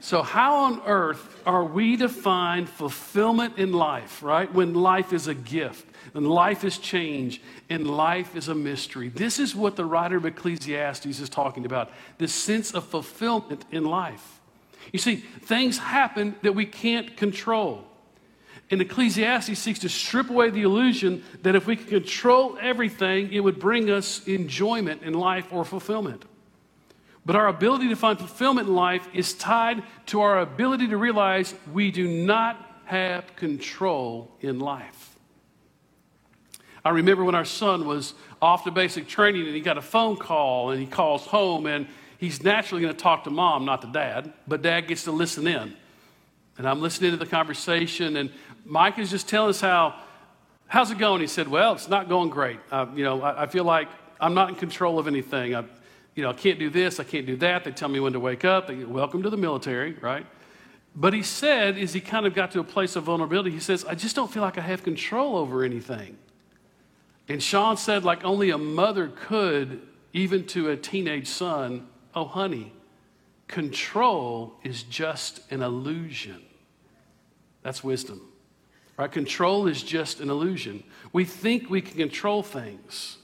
so, 0.00 0.22
how 0.22 0.56
on 0.64 0.82
earth 0.84 1.40
are 1.46 1.64
we 1.64 1.96
to 1.96 2.10
find 2.10 2.68
fulfillment 2.68 3.56
in 3.56 3.72
life, 3.72 4.22
right? 4.22 4.52
When 4.52 4.74
life 4.74 5.14
is 5.14 5.28
a 5.28 5.34
gift, 5.34 5.86
and 6.14 6.28
life 6.28 6.62
is 6.62 6.76
change, 6.76 7.40
and 7.70 7.86
life 7.86 8.36
is 8.36 8.48
a 8.48 8.54
mystery. 8.54 9.08
This 9.08 9.38
is 9.38 9.54
what 9.54 9.76
the 9.76 9.84
writer 9.86 10.18
of 10.18 10.26
Ecclesiastes 10.26 11.20
is 11.20 11.28
talking 11.28 11.64
about 11.64 11.90
this 12.18 12.34
sense 12.34 12.74
of 12.74 12.84
fulfillment 12.84 13.64
in 13.70 13.84
life. 13.84 14.40
You 14.92 14.98
see, 14.98 15.16
things 15.16 15.78
happen 15.78 16.34
that 16.42 16.54
we 16.54 16.66
can't 16.66 17.16
control. 17.16 17.84
And 18.70 18.82
Ecclesiastes 18.82 19.58
seeks 19.58 19.78
to 19.80 19.88
strip 19.88 20.28
away 20.28 20.50
the 20.50 20.62
illusion 20.62 21.24
that 21.42 21.54
if 21.56 21.66
we 21.66 21.76
could 21.76 21.88
control 21.88 22.58
everything, 22.60 23.32
it 23.32 23.40
would 23.40 23.58
bring 23.58 23.90
us 23.90 24.26
enjoyment 24.26 25.02
in 25.02 25.14
life 25.14 25.52
or 25.52 25.64
fulfillment. 25.64 26.24
But 27.24 27.36
our 27.36 27.48
ability 27.48 27.88
to 27.88 27.96
find 27.96 28.18
fulfillment 28.18 28.68
in 28.68 28.74
life 28.74 29.08
is 29.14 29.34
tied 29.34 29.82
to 30.06 30.20
our 30.20 30.40
ability 30.40 30.88
to 30.88 30.96
realize 30.96 31.54
we 31.72 31.90
do 31.90 32.08
not 32.08 32.64
have 32.84 33.36
control 33.36 34.30
in 34.40 34.60
life. 34.60 35.16
I 36.84 36.90
remember 36.90 37.24
when 37.24 37.34
our 37.34 37.44
son 37.44 37.86
was 37.86 38.14
off 38.40 38.64
to 38.64 38.70
basic 38.70 39.08
training 39.08 39.46
and 39.46 39.54
he 39.54 39.60
got 39.60 39.76
a 39.76 39.82
phone 39.82 40.16
call 40.16 40.70
and 40.70 40.80
he 40.80 40.86
calls 40.86 41.26
home 41.26 41.66
and 41.66 41.86
he's 42.18 42.42
naturally 42.42 42.80
going 42.80 42.94
to 42.94 42.98
talk 42.98 43.24
to 43.24 43.30
mom, 43.30 43.64
not 43.64 43.82
the 43.82 43.88
dad, 43.88 44.32
but 44.46 44.62
dad 44.62 44.88
gets 44.88 45.04
to 45.04 45.12
listen 45.12 45.46
in. 45.46 45.74
And 46.58 46.68
I'm 46.68 46.80
listening 46.80 47.12
to 47.12 47.16
the 47.16 47.26
conversation 47.26 48.16
and 48.16 48.30
Mike 48.64 48.98
is 48.98 49.10
just 49.10 49.28
telling 49.28 49.50
us 49.50 49.60
how, 49.60 49.94
how's 50.66 50.90
it 50.90 50.98
going? 50.98 51.20
He 51.20 51.26
said, 51.26 51.48
well, 51.48 51.72
it's 51.72 51.88
not 51.88 52.08
going 52.08 52.28
great. 52.28 52.58
You 52.94 53.04
know, 53.04 53.22
I, 53.22 53.44
I, 53.44 53.46
feel 53.46 53.64
like 53.64 53.88
I'm 54.20 54.34
not 54.34 54.50
in 54.50 54.56
control 54.56 54.98
of 54.98 55.06
anything. 55.06 55.54
I, 55.54 55.64
you 56.14 56.22
know, 56.22 56.30
I 56.30 56.34
can't 56.34 56.58
do 56.58 56.68
this, 56.68 57.00
I 57.00 57.04
can't 57.04 57.26
do 57.26 57.36
that. 57.36 57.64
They 57.64 57.70
tell 57.70 57.88
me 57.88 58.00
when 58.00 58.12
to 58.12 58.20
wake 58.20 58.44
up. 58.44 58.66
They, 58.66 58.84
Welcome 58.84 59.22
to 59.22 59.30
the 59.30 59.36
military, 59.36 59.94
right? 59.94 60.26
But 60.94 61.14
he 61.14 61.22
said, 61.22 61.78
as 61.78 61.92
he 61.92 62.00
kind 62.00 62.26
of 62.26 62.34
got 62.34 62.50
to 62.52 62.60
a 62.60 62.64
place 62.64 62.96
of 62.96 63.04
vulnerability, 63.04 63.52
he 63.52 63.60
says, 63.60 63.84
I 63.84 63.94
just 63.94 64.16
don't 64.16 64.30
feel 64.30 64.42
like 64.42 64.58
I 64.58 64.62
have 64.62 64.82
control 64.82 65.36
over 65.36 65.62
anything. 65.62 66.18
And 67.28 67.42
Sean 67.42 67.76
said, 67.76 68.04
like 68.04 68.24
only 68.24 68.50
a 68.50 68.58
mother 68.58 69.12
could, 69.14 69.80
even 70.12 70.44
to 70.48 70.70
a 70.70 70.76
teenage 70.76 71.28
son, 71.28 71.86
oh, 72.14 72.24
honey, 72.24 72.72
control 73.46 74.54
is 74.64 74.82
just 74.82 75.40
an 75.52 75.62
illusion. 75.62 76.42
That's 77.62 77.82
wisdom. 77.82 78.20
Right? 78.96 79.10
Control 79.10 79.66
is 79.66 79.82
just 79.82 80.20
an 80.20 80.30
illusion. 80.30 80.82
We 81.12 81.24
think 81.24 81.70
we 81.70 81.80
can 81.80 81.96
control 81.96 82.42
things. 82.42 83.18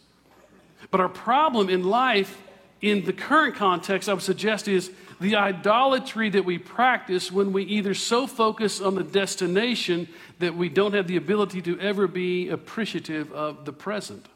But 0.91 1.01
our 1.01 1.09
problem 1.09 1.69
in 1.69 1.85
life, 1.85 2.41
in 2.81 3.05
the 3.05 3.13
current 3.13 3.57
context, 3.57 4.09
I 4.09 4.15
would 4.15 4.23
suggest, 4.23 4.69
is 4.69 4.93
the 5.21 5.37
idolatry 5.37 6.31
that 6.31 6.45
we 6.45 6.59
practice 6.59 7.33
when 7.33 7.53
we 7.53 7.65
either 7.65 7.95
so 7.95 8.27
focus 8.27 8.81
on 8.81 8.95
the 8.95 9.03
destination 9.03 10.09
that 10.39 10.55
we 10.57 10.69
don't 10.69 10.95
have 10.95 11.07
the 11.07 11.17
ability 11.17 11.63
to 11.63 11.79
ever 11.81 12.07
be 12.07 12.49
appreciative 12.49 13.33
of 13.33 13.65
the 13.65 13.73
present. 13.73 14.27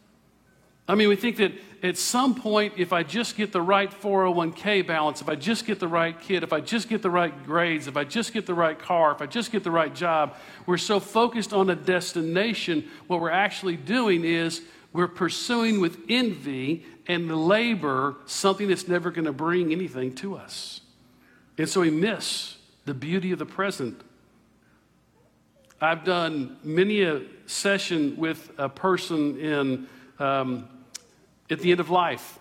I 0.89 0.95
mean, 0.95 1.09
we 1.09 1.17
think 1.17 1.37
that 1.37 1.53
at 1.83 1.97
some 1.97 2.35
point, 2.35 2.75
if 2.77 2.93
I 2.93 3.03
just 3.03 3.37
get 3.37 3.53
the 3.53 3.61
right 3.61 3.91
401k 3.91 4.87
balance, 4.87 5.21
if 5.21 5.29
I 5.29 5.37
just 5.37 5.67
get 5.67 5.79
the 5.79 5.87
right 5.87 6.19
kid, 6.19 6.43
if 6.43 6.53
I 6.53 6.61
just 6.61 6.89
get 6.89 7.03
the 7.03 7.11
right 7.11 7.45
grades, 7.45 7.87
if 7.87 7.97
I 7.97 8.05
just 8.05 8.33
get 8.33 8.47
the 8.47 8.55
right 8.55 8.77
car, 8.77 9.13
if 9.13 9.21
I 9.21 9.27
just 9.27 9.53
get 9.53 9.63
the 9.63 9.71
right 9.71 9.95
job, 9.95 10.35
we're 10.67 10.79
so 10.79 10.99
focused 10.99 11.53
on 11.53 11.71
a 11.71 11.77
destination, 11.77 12.89
what 13.07 13.21
we're 13.21 13.31
actually 13.31 13.77
doing 13.77 14.25
is 14.25 14.63
we're 14.93 15.09
pursuing 15.09 15.81
with 15.81 15.99
envy 16.09 16.85
and 17.07 17.47
labor 17.47 18.17
something 18.27 18.69
that's 18.69 18.89
never 18.89 19.11
going 19.11 19.27
to 19.27 19.33
bring 19.33 19.71
anything 19.73 20.15
to 20.17 20.37
us. 20.37 20.81
And 21.59 21.69
so 21.69 21.83
we 21.83 21.91
miss 21.91 22.57
the 22.87 22.95
beauty 22.95 23.33
of 23.33 23.39
the 23.39 23.47
present. 23.47 24.01
I've 25.81 26.05
done 26.05 26.57
many 26.65 27.03
a 27.03 27.23
session 27.47 28.17
with 28.17 28.51
a 28.59 28.69
person 28.69 29.39
in, 29.39 29.89
um, 30.19 30.69
at 31.51 31.61
the 31.61 31.71
end 31.71 31.81
of 31.81 31.91
life. 31.91 32.39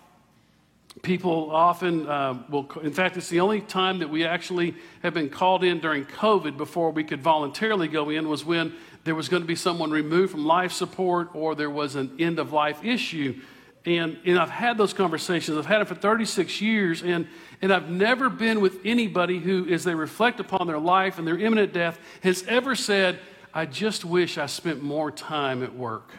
People 1.04 1.52
often 1.52 2.08
uh, 2.08 2.44
will, 2.50 2.68
in 2.82 2.92
fact, 2.92 3.18
it's 3.18 3.30
the 3.30 3.40
only 3.40 3.62
time 3.62 4.00
that 4.00 4.10
we 4.10 4.26
actually 4.26 4.74
have 5.04 5.14
been 5.14 5.30
called 5.30 5.64
in 5.64 5.80
during 5.80 6.06
COVID 6.06 6.58
before 6.58 6.92
we 6.92 7.04
could 7.04 7.22
voluntarily 7.22 7.88
go 7.88 8.10
in 8.10 8.28
was 8.28 8.44
when 8.44 8.74
there 9.04 9.14
was 9.14 9.30
going 9.30 9.44
to 9.44 9.48
be 9.48 9.56
someone 9.56 9.92
removed 9.92 10.32
from 10.32 10.46
life 10.46 10.72
support 10.72 11.30
or 11.34 11.54
there 11.54 11.70
was 11.70 11.96
an 11.96 12.16
end 12.20 12.40
of 12.40 12.52
life 12.52 12.84
issue. 12.84 13.40
And, 13.86 14.18
and 14.26 14.40
I've 14.40 14.50
had 14.50 14.78
those 14.78 14.92
conversations. 14.92 15.58
I've 15.58 15.68
had 15.68 15.82
it 15.82 15.88
for 15.88 15.96
36 15.96 16.60
years, 16.60 17.04
and, 17.04 17.28
and 17.62 17.72
I've 17.72 17.90
never 17.90 18.30
been 18.30 18.60
with 18.60 18.80
anybody 18.84 19.40
who, 19.40 19.66
as 19.70 19.84
they 19.84 19.96
reflect 19.96 20.40
upon 20.40 20.68
their 20.68 20.80
life 20.80 21.20
and 21.20 21.28
their 21.28 21.38
imminent 21.38 21.74
death, 21.74 21.98
has 22.22 22.44
ever 22.48 22.76
said, 22.76 23.20
I 23.54 23.66
just 23.66 24.04
wish 24.04 24.38
I 24.38 24.48
spent 24.48 24.82
more 24.82 25.10
time 25.10 25.64
at 25.64 25.74
work. 25.74 26.10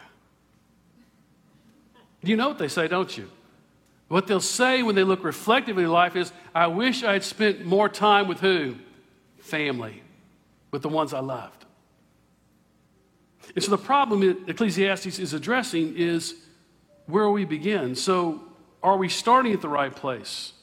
You 2.21 2.35
know 2.35 2.49
what 2.49 2.57
they 2.57 2.67
say, 2.67 2.87
don't 2.87 3.17
you? 3.17 3.29
What 4.09 4.27
they'll 4.27 4.41
say 4.41 4.81
when 4.83 4.95
they 4.95 5.03
look 5.03 5.23
reflectively 5.23 5.83
at 5.83 5.89
life 5.89 6.15
is, 6.15 6.31
I 6.53 6.67
wish 6.67 7.03
I 7.03 7.13
had 7.13 7.23
spent 7.23 7.63
more 7.63 7.87
time 7.87 8.27
with 8.27 8.39
who? 8.39 8.75
Family, 9.39 10.01
with 10.71 10.81
the 10.81 10.89
ones 10.89 11.13
I 11.13 11.19
loved. 11.19 11.65
And 13.55 13.63
so 13.63 13.71
the 13.71 13.77
problem 13.77 14.45
Ecclesiastes 14.47 15.19
is 15.19 15.33
addressing 15.33 15.95
is 15.95 16.35
where 17.05 17.29
we 17.29 17.45
begin. 17.45 17.95
So, 17.95 18.43
are 18.81 18.97
we 18.97 19.09
starting 19.09 19.53
at 19.53 19.61
the 19.61 19.69
right 19.69 19.93
place? 19.93 20.53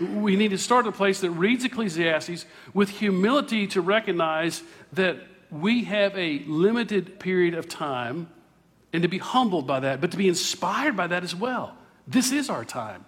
We 0.00 0.36
need 0.36 0.50
to 0.50 0.58
start 0.58 0.86
at 0.86 0.94
a 0.94 0.96
place 0.96 1.20
that 1.20 1.30
reads 1.30 1.64
Ecclesiastes 1.64 2.46
with 2.74 2.88
humility 2.88 3.66
to 3.68 3.80
recognize 3.80 4.62
that 4.92 5.18
we 5.50 5.84
have 5.84 6.16
a 6.16 6.40
limited 6.46 7.18
period 7.18 7.54
of 7.54 7.68
time 7.68 8.28
and 8.92 9.02
to 9.02 9.08
be 9.08 9.18
humbled 9.18 9.66
by 9.66 9.80
that, 9.80 10.00
but 10.00 10.10
to 10.12 10.16
be 10.16 10.28
inspired 10.28 10.96
by 10.96 11.06
that 11.06 11.22
as 11.22 11.34
well. 11.34 11.76
This 12.06 12.32
is 12.32 12.48
our 12.48 12.64
time, 12.64 13.04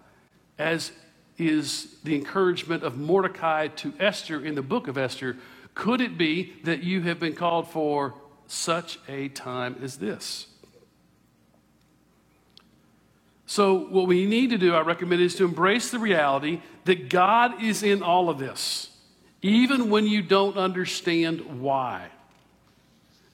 as 0.59 0.93
is 1.39 1.97
the 2.03 2.15
encouragement 2.15 2.83
of 2.83 2.99
Mordecai 2.99 3.69
to 3.69 3.95
Esther 3.99 4.45
in 4.45 4.55
the 4.55 4.63
book 4.63 4.89
of 4.89 4.99
Esther. 4.99 5.37
Could 5.75 6.01
it 6.01 6.19
be 6.19 6.55
that 6.65 6.83
you 6.83 7.03
have 7.03 7.21
been 7.21 7.35
called 7.35 7.69
for 7.69 8.15
such 8.49 8.99
a 9.09 9.29
time 9.29 9.77
as 9.83 9.99
this? 9.99 10.49
So, 13.47 13.79
what 13.87 14.07
we 14.07 14.27
need 14.27 14.51
to 14.51 14.59
do, 14.59 14.75
I 14.75 14.83
recommend, 14.83 15.23
is 15.23 15.37
to 15.37 15.45
embrace 15.45 15.91
the 15.91 15.99
reality 15.99 16.61
that 16.85 17.09
God 17.09 17.63
is 17.63 17.83
in 17.83 18.03
all 18.03 18.29
of 18.29 18.39
this, 18.39 18.91
even 19.41 19.89
when 19.89 20.07
you 20.07 20.21
don't 20.21 20.59
understand 20.59 21.63
why. 21.63 22.09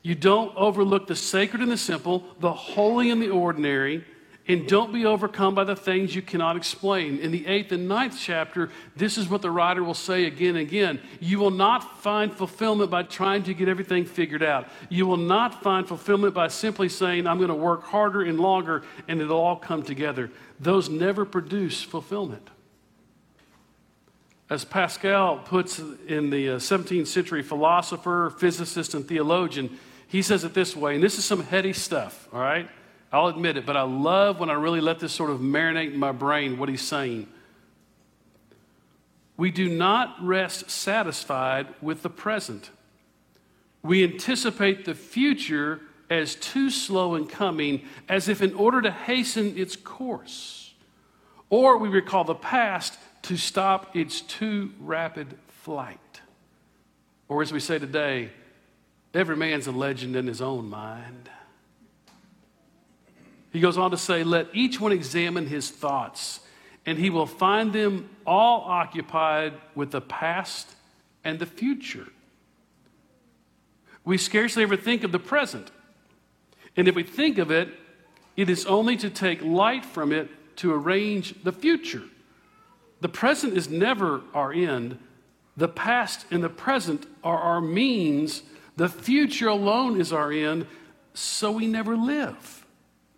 You 0.04 0.14
don't 0.14 0.54
overlook 0.54 1.06
the 1.06 1.16
sacred 1.16 1.62
and 1.62 1.72
the 1.72 1.78
simple, 1.78 2.24
the 2.38 2.52
holy 2.52 3.10
and 3.10 3.22
the 3.22 3.30
ordinary, 3.30 4.04
and 4.46 4.68
don't 4.68 4.92
be 4.92 5.06
overcome 5.06 5.54
by 5.54 5.64
the 5.64 5.74
things 5.74 6.14
you 6.14 6.20
cannot 6.20 6.58
explain. 6.58 7.20
In 7.20 7.30
the 7.30 7.46
eighth 7.46 7.72
and 7.72 7.88
ninth 7.88 8.18
chapter, 8.20 8.68
this 8.94 9.16
is 9.16 9.30
what 9.30 9.40
the 9.40 9.50
writer 9.50 9.82
will 9.82 9.94
say 9.94 10.26
again 10.26 10.56
and 10.56 10.58
again. 10.58 11.00
You 11.20 11.38
will 11.38 11.50
not 11.50 12.02
find 12.02 12.30
fulfillment 12.30 12.90
by 12.90 13.04
trying 13.04 13.44
to 13.44 13.54
get 13.54 13.66
everything 13.66 14.04
figured 14.04 14.42
out. 14.42 14.68
You 14.90 15.06
will 15.06 15.16
not 15.16 15.62
find 15.62 15.88
fulfillment 15.88 16.34
by 16.34 16.48
simply 16.48 16.90
saying, 16.90 17.26
I'm 17.26 17.38
going 17.38 17.48
to 17.48 17.54
work 17.54 17.84
harder 17.84 18.20
and 18.20 18.38
longer 18.38 18.82
and 19.08 19.22
it'll 19.22 19.40
all 19.40 19.56
come 19.56 19.82
together. 19.82 20.30
Those 20.60 20.90
never 20.90 21.24
produce 21.24 21.82
fulfillment. 21.82 22.50
As 24.50 24.66
Pascal 24.66 25.38
puts 25.38 25.78
in 25.78 26.28
the 26.28 26.48
17th 26.48 27.02
uh, 27.02 27.04
century 27.06 27.42
philosopher, 27.42 28.34
physicist, 28.38 28.92
and 28.92 29.08
theologian, 29.08 29.78
he 30.08 30.22
says 30.22 30.44
it 30.44 30.54
this 30.54 30.76
way, 30.76 30.94
and 30.94 31.02
this 31.02 31.18
is 31.18 31.24
some 31.24 31.42
heady 31.44 31.72
stuff, 31.72 32.28
all 32.32 32.40
right? 32.40 32.68
I'll 33.12 33.28
admit 33.28 33.56
it, 33.56 33.64
but 33.64 33.76
I 33.76 33.82
love 33.82 34.40
when 34.40 34.50
I 34.50 34.54
really 34.54 34.80
let 34.80 34.98
this 34.98 35.12
sort 35.12 35.30
of 35.30 35.38
marinate 35.38 35.92
in 35.92 35.98
my 35.98 36.12
brain 36.12 36.58
what 36.58 36.68
he's 36.68 36.82
saying. 36.82 37.28
We 39.36 39.50
do 39.50 39.68
not 39.68 40.16
rest 40.20 40.70
satisfied 40.70 41.68
with 41.80 42.02
the 42.02 42.10
present. 42.10 42.70
We 43.82 44.02
anticipate 44.04 44.84
the 44.84 44.94
future 44.94 45.80
as 46.10 46.34
too 46.34 46.70
slow 46.70 47.14
in 47.14 47.26
coming, 47.26 47.82
as 48.08 48.28
if 48.28 48.42
in 48.42 48.54
order 48.54 48.82
to 48.82 48.90
hasten 48.90 49.56
its 49.58 49.76
course. 49.76 50.74
Or 51.50 51.78
we 51.78 51.88
recall 51.88 52.24
the 52.24 52.34
past 52.34 52.98
to 53.22 53.36
stop 53.36 53.96
its 53.96 54.20
too 54.20 54.72
rapid 54.80 55.36
flight. 55.48 55.98
Or 57.28 57.42
as 57.42 57.52
we 57.52 57.60
say 57.60 57.78
today, 57.78 58.30
every 59.14 59.36
man's 59.36 59.66
a 59.66 59.72
legend 59.72 60.16
in 60.16 60.26
his 60.26 60.42
own 60.42 60.68
mind. 60.68 61.30
He 63.52 63.60
goes 63.60 63.78
on 63.78 63.92
to 63.92 63.96
say, 63.96 64.24
Let 64.24 64.48
each 64.52 64.80
one 64.80 64.92
examine 64.92 65.46
his 65.46 65.70
thoughts, 65.70 66.40
and 66.84 66.98
he 66.98 67.10
will 67.10 67.26
find 67.26 67.72
them 67.72 68.10
all 68.26 68.62
occupied 68.62 69.54
with 69.74 69.92
the 69.92 70.00
past 70.00 70.74
and 71.22 71.38
the 71.38 71.46
future. 71.46 72.08
We 74.04 74.18
scarcely 74.18 74.62
ever 74.62 74.76
think 74.76 75.04
of 75.04 75.12
the 75.12 75.18
present. 75.18 75.70
And 76.76 76.88
if 76.88 76.94
we 76.94 77.04
think 77.04 77.38
of 77.38 77.50
it, 77.50 77.68
it 78.36 78.50
is 78.50 78.66
only 78.66 78.96
to 78.96 79.08
take 79.08 79.40
light 79.42 79.84
from 79.84 80.12
it 80.12 80.28
to 80.56 80.72
arrange 80.72 81.42
the 81.42 81.52
future. 81.52 82.02
The 83.00 83.08
present 83.08 83.56
is 83.56 83.68
never 83.68 84.22
our 84.34 84.52
end. 84.52 84.98
The 85.56 85.68
past 85.68 86.26
and 86.30 86.42
the 86.42 86.48
present 86.48 87.06
are 87.22 87.38
our 87.38 87.60
means. 87.60 88.42
The 88.76 88.88
future 88.88 89.48
alone 89.48 90.00
is 90.00 90.12
our 90.12 90.32
end, 90.32 90.66
so 91.14 91.52
we 91.52 91.66
never 91.66 91.96
live 91.96 92.64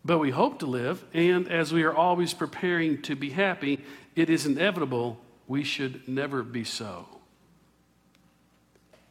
but 0.06 0.18
we 0.18 0.30
hope 0.30 0.60
to 0.60 0.66
live. 0.66 1.04
And 1.12 1.50
as 1.50 1.72
we 1.72 1.82
are 1.82 1.94
always 1.94 2.32
preparing 2.32 3.02
to 3.02 3.16
be 3.16 3.30
happy, 3.30 3.84
it 4.14 4.30
is 4.30 4.46
inevitable 4.46 5.20
we 5.48 5.64
should 5.64 6.06
never 6.08 6.42
be 6.42 6.64
so. 6.64 7.06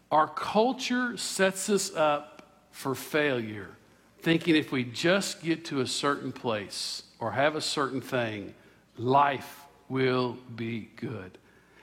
Our 0.09 0.27
culture 0.27 1.17
sets 1.17 1.69
us 1.69 1.93
up 1.93 2.49
for 2.71 2.95
failure, 2.95 3.69
thinking 4.21 4.55
if 4.55 4.71
we 4.71 4.85
just 4.85 5.43
get 5.43 5.65
to 5.65 5.81
a 5.81 5.87
certain 5.87 6.31
place 6.31 7.03
or 7.19 7.31
have 7.31 7.55
a 7.55 7.61
certain 7.61 8.01
thing, 8.01 8.53
life 8.97 9.65
will 9.89 10.37
be 10.55 10.89
good. 10.95 11.37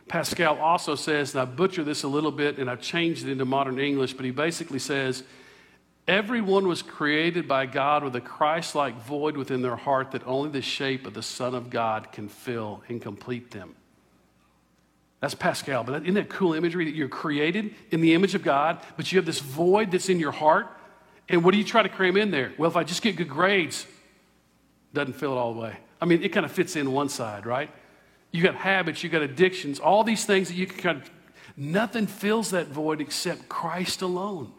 Pascal 0.08 0.58
also 0.58 0.94
says, 0.94 1.34
and 1.34 1.42
I 1.42 1.44
butcher 1.44 1.84
this 1.84 2.02
a 2.02 2.08
little 2.08 2.32
bit 2.32 2.58
and 2.58 2.68
I've 2.68 2.80
changed 2.80 3.24
it 3.24 3.30
into 3.30 3.44
modern 3.44 3.78
English, 3.78 4.14
but 4.14 4.24
he 4.24 4.30
basically 4.30 4.78
says, 4.78 5.24
Everyone 6.08 6.66
was 6.66 6.82
created 6.82 7.46
by 7.46 7.66
God 7.66 8.02
with 8.02 8.16
a 8.16 8.20
Christ 8.20 8.74
like 8.74 8.96
void 9.04 9.36
within 9.36 9.62
their 9.62 9.76
heart 9.76 10.10
that 10.10 10.26
only 10.26 10.50
the 10.50 10.60
shape 10.60 11.06
of 11.06 11.14
the 11.14 11.22
Son 11.22 11.54
of 11.54 11.70
God 11.70 12.10
can 12.10 12.28
fill 12.28 12.82
and 12.88 13.00
complete 13.00 13.52
them. 13.52 13.76
That's 15.20 15.36
Pascal, 15.36 15.84
but 15.84 16.02
isn't 16.02 16.14
that 16.14 16.28
cool 16.28 16.54
imagery 16.54 16.84
that 16.86 16.96
you're 16.96 17.06
created 17.06 17.72
in 17.92 18.00
the 18.00 18.14
image 18.14 18.34
of 18.34 18.42
God, 18.42 18.80
but 18.96 19.12
you 19.12 19.18
have 19.18 19.26
this 19.26 19.38
void 19.38 19.92
that's 19.92 20.08
in 20.08 20.18
your 20.18 20.32
heart? 20.32 20.66
And 21.28 21.44
what 21.44 21.52
do 21.52 21.58
you 21.58 21.64
try 21.64 21.84
to 21.84 21.88
cram 21.88 22.16
in 22.16 22.32
there? 22.32 22.52
Well, 22.58 22.68
if 22.68 22.76
I 22.76 22.82
just 22.82 23.02
get 23.02 23.14
good 23.14 23.28
grades, 23.28 23.86
doesn't 24.92 25.14
fill 25.14 25.32
it 25.34 25.36
all 25.36 25.54
the 25.54 25.60
way. 25.60 25.76
I 26.00 26.06
mean, 26.06 26.24
it 26.24 26.30
kind 26.30 26.44
of 26.44 26.50
fits 26.50 26.74
in 26.74 26.90
one 26.90 27.08
side, 27.08 27.46
right? 27.46 27.70
You 28.32 28.42
got 28.42 28.54
habits, 28.54 29.04
you 29.04 29.10
got 29.10 29.22
addictions, 29.22 29.78
all 29.78 30.02
these 30.02 30.24
things 30.24 30.48
that 30.48 30.54
you 30.54 30.66
can 30.66 30.78
kind 30.78 31.02
of, 31.02 31.10
nothing 31.56 32.06
fills 32.06 32.50
that 32.50 32.68
void 32.68 33.00
except 33.00 33.48
Christ 33.48 34.02
alone. 34.02 34.52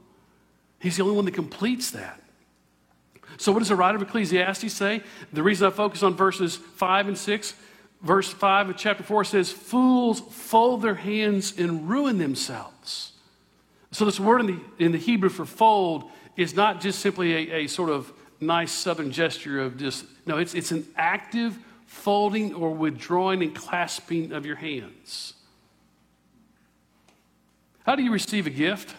He's 0.80 0.98
the 0.98 1.04
only 1.04 1.16
one 1.16 1.26
that 1.26 1.34
completes 1.34 1.92
that. 1.92 2.22
So, 3.38 3.52
what 3.52 3.60
does 3.60 3.70
the 3.70 3.76
writer 3.76 3.96
of 3.96 4.04
Ecclesiastes 4.04 4.72
say? 4.72 5.02
The 5.32 5.42
reason 5.42 5.66
I 5.66 5.72
focus 5.72 6.04
on 6.04 6.16
verses 6.16 6.56
5 6.56 7.08
and 7.08 7.18
6, 7.18 7.54
verse 8.02 8.32
5 8.32 8.70
of 8.70 8.78
chapter 8.78 9.04
4 9.04 9.24
says, 9.24 9.52
Fools 9.52 10.20
fold 10.20 10.82
their 10.84 10.96
hands 10.96 11.58
and 11.58 11.90
ruin 11.90 12.20
themselves. 12.20 13.14
So, 13.92 14.06
this 14.06 14.20
word 14.20 14.42
in 14.42 14.48
the, 14.48 14.60
in 14.78 14.92
the 14.92 14.98
Hebrew 15.00 15.30
for 15.30 15.46
fold 15.46 16.12
is 16.36 16.54
not 16.54 16.82
just 16.82 17.00
simply 17.00 17.34
a, 17.34 17.64
a 17.64 17.68
sort 17.68 17.90
of 17.90 18.12
nice 18.40 18.72
southern 18.72 19.12
gesture 19.12 19.62
of 19.62 19.78
just, 19.78 20.06
no, 20.26 20.38
it's, 20.38 20.54
it's 20.54 20.72
an 20.72 20.86
active 20.96 21.58
folding 21.94 22.56
or 22.56 22.72
withdrawing 22.72 23.44
and 23.44 23.54
clasping 23.54 24.32
of 24.32 24.46
your 24.46 24.56
hands. 24.56 25.34
How 27.86 27.96
do 27.96 28.04
you 28.04 28.12
receive 28.12 28.48
a 28.48 28.50
gift? 28.50 28.96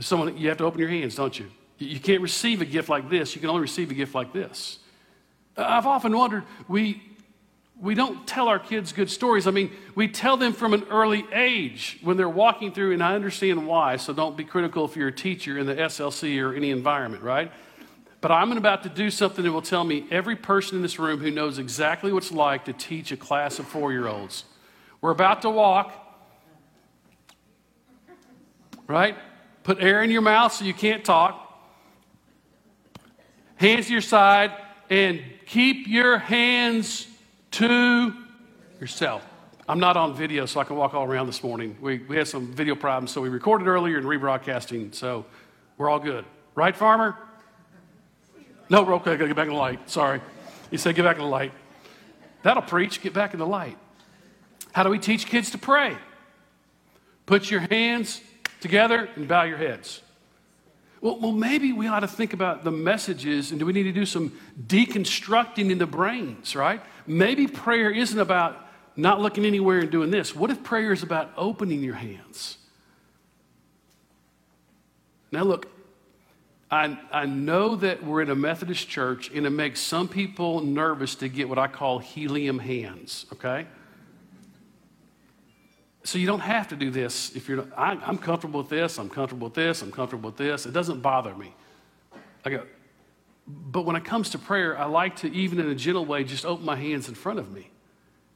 Someone, 0.00 0.36
you 0.38 0.48
have 0.48 0.58
to 0.58 0.64
open 0.64 0.80
your 0.80 0.88
hands, 0.88 1.14
don't 1.14 1.38
you? 1.38 1.46
You 1.78 2.00
can't 2.00 2.22
receive 2.22 2.62
a 2.62 2.64
gift 2.64 2.88
like 2.88 3.10
this. 3.10 3.34
You 3.34 3.40
can 3.40 3.50
only 3.50 3.62
receive 3.62 3.90
a 3.90 3.94
gift 3.94 4.14
like 4.14 4.32
this. 4.32 4.78
I've 5.56 5.86
often 5.86 6.16
wondered, 6.16 6.44
we, 6.66 7.02
we 7.80 7.94
don't 7.94 8.26
tell 8.26 8.48
our 8.48 8.58
kids 8.58 8.92
good 8.92 9.10
stories. 9.10 9.46
I 9.46 9.50
mean, 9.50 9.70
we 9.94 10.08
tell 10.08 10.36
them 10.36 10.52
from 10.52 10.72
an 10.72 10.84
early 10.90 11.26
age 11.32 11.98
when 12.02 12.16
they're 12.16 12.28
walking 12.28 12.72
through, 12.72 12.94
and 12.94 13.02
I 13.02 13.14
understand 13.14 13.66
why, 13.66 13.96
so 13.96 14.12
don't 14.12 14.36
be 14.36 14.44
critical 14.44 14.86
if 14.86 14.96
you're 14.96 15.08
a 15.08 15.12
teacher 15.12 15.58
in 15.58 15.66
the 15.66 15.74
SLC 15.74 16.42
or 16.42 16.54
any 16.54 16.70
environment, 16.70 17.22
right? 17.22 17.52
But 18.20 18.32
I'm 18.32 18.50
about 18.52 18.82
to 18.82 18.88
do 18.88 19.10
something 19.10 19.44
that 19.44 19.52
will 19.52 19.62
tell 19.62 19.84
me 19.84 20.06
every 20.10 20.34
person 20.34 20.76
in 20.76 20.82
this 20.82 20.98
room 20.98 21.20
who 21.20 21.30
knows 21.30 21.58
exactly 21.58 22.12
what 22.12 22.24
it's 22.24 22.32
like 22.32 22.64
to 22.64 22.72
teach 22.72 23.12
a 23.12 23.16
class 23.16 23.58
of 23.58 23.66
four 23.66 23.92
year 23.92 24.08
olds. 24.08 24.44
We're 25.00 25.12
about 25.12 25.42
to 25.42 25.50
walk, 25.50 25.92
right? 28.88 29.16
Put 29.62 29.80
air 29.80 30.02
in 30.02 30.10
your 30.10 30.22
mouth 30.22 30.52
so 30.52 30.64
you 30.64 30.74
can't 30.74 31.04
talk. 31.04 31.44
Hands 33.56 33.86
to 33.86 33.92
your 33.92 34.00
side, 34.00 34.52
and 34.90 35.20
keep 35.46 35.86
your 35.86 36.18
hands 36.18 37.06
to 37.52 38.14
yourself. 38.80 39.24
I'm 39.68 39.80
not 39.80 39.96
on 39.96 40.14
video, 40.14 40.46
so 40.46 40.60
I 40.60 40.64
can 40.64 40.76
walk 40.76 40.94
all 40.94 41.04
around 41.04 41.26
this 41.26 41.42
morning. 41.42 41.76
We, 41.80 41.98
we 41.98 42.16
had 42.16 42.26
some 42.26 42.52
video 42.52 42.74
problems, 42.74 43.10
so 43.10 43.20
we 43.20 43.28
recorded 43.28 43.66
earlier 43.66 43.98
and 43.98 44.06
rebroadcasting, 44.06 44.94
so 44.94 45.26
we're 45.76 45.90
all 45.90 45.98
good. 45.98 46.24
Right, 46.54 46.74
Farmer? 46.74 47.16
No, 48.70 48.86
okay, 48.94 49.12
I 49.12 49.16
gotta 49.16 49.28
get 49.28 49.36
back 49.36 49.46
in 49.46 49.54
the 49.54 49.58
light. 49.58 49.90
Sorry. 49.90 50.20
He 50.70 50.76
said, 50.76 50.94
get 50.94 51.04
back 51.04 51.16
in 51.16 51.22
the 51.22 51.28
light. 51.28 51.52
That'll 52.42 52.62
preach, 52.62 53.00
get 53.00 53.14
back 53.14 53.32
in 53.32 53.38
the 53.38 53.46
light. 53.46 53.78
How 54.72 54.82
do 54.82 54.90
we 54.90 54.98
teach 54.98 55.26
kids 55.26 55.50
to 55.50 55.58
pray? 55.58 55.96
Put 57.26 57.50
your 57.50 57.60
hands 57.60 58.20
together 58.60 59.08
and 59.16 59.26
bow 59.26 59.44
your 59.44 59.58
heads. 59.58 60.02
Well, 61.00 61.18
well, 61.20 61.32
maybe 61.32 61.72
we 61.72 61.86
ought 61.86 62.00
to 62.00 62.08
think 62.08 62.32
about 62.32 62.64
the 62.64 62.70
messages 62.70 63.50
and 63.50 63.60
do 63.60 63.66
we 63.66 63.72
need 63.72 63.84
to 63.84 63.92
do 63.92 64.04
some 64.04 64.32
deconstructing 64.66 65.70
in 65.70 65.78
the 65.78 65.86
brains, 65.86 66.56
right? 66.56 66.82
Maybe 67.06 67.46
prayer 67.46 67.90
isn't 67.90 68.18
about 68.18 68.66
not 68.96 69.20
looking 69.20 69.44
anywhere 69.44 69.78
and 69.78 69.90
doing 69.90 70.10
this. 70.10 70.34
What 70.34 70.50
if 70.50 70.62
prayer 70.64 70.92
is 70.92 71.02
about 71.02 71.32
opening 71.36 71.82
your 71.82 71.94
hands? 71.94 72.58
Now, 75.30 75.44
look, 75.44 75.70
I, 76.70 76.98
I 77.10 77.24
know 77.24 77.76
that 77.76 78.04
we're 78.04 78.20
in 78.20 78.30
a 78.30 78.34
Methodist 78.34 78.88
church 78.88 79.30
and 79.30 79.46
it 79.46 79.50
makes 79.50 79.80
some 79.80 80.06
people 80.06 80.60
nervous 80.60 81.14
to 81.16 81.28
get 81.28 81.48
what 81.48 81.58
I 81.58 81.66
call 81.66 81.98
helium 81.98 82.58
hands, 82.58 83.24
okay? 83.32 83.66
So 86.04 86.18
you 86.18 86.26
don't 86.26 86.40
have 86.40 86.68
to 86.68 86.76
do 86.76 86.90
this 86.90 87.34
if 87.36 87.48
you're. 87.48 87.66
I, 87.76 87.92
I'm 87.92 88.18
comfortable 88.18 88.60
with 88.60 88.70
this. 88.70 88.98
I'm 88.98 89.10
comfortable 89.10 89.46
with 89.48 89.54
this. 89.54 89.82
I'm 89.82 89.92
comfortable 89.92 90.30
with 90.30 90.38
this. 90.38 90.64
It 90.64 90.72
doesn't 90.72 91.00
bother 91.00 91.34
me. 91.34 91.54
I 92.44 92.50
go. 92.50 92.66
But 93.46 93.82
when 93.82 93.96
it 93.96 94.04
comes 94.04 94.30
to 94.30 94.38
prayer, 94.38 94.78
I 94.78 94.84
like 94.84 95.16
to, 95.16 95.32
even 95.32 95.58
in 95.58 95.68
a 95.68 95.74
gentle 95.74 96.04
way, 96.04 96.24
just 96.24 96.44
open 96.44 96.64
my 96.64 96.76
hands 96.76 97.08
in 97.08 97.14
front 97.14 97.38
of 97.38 97.50
me. 97.50 97.70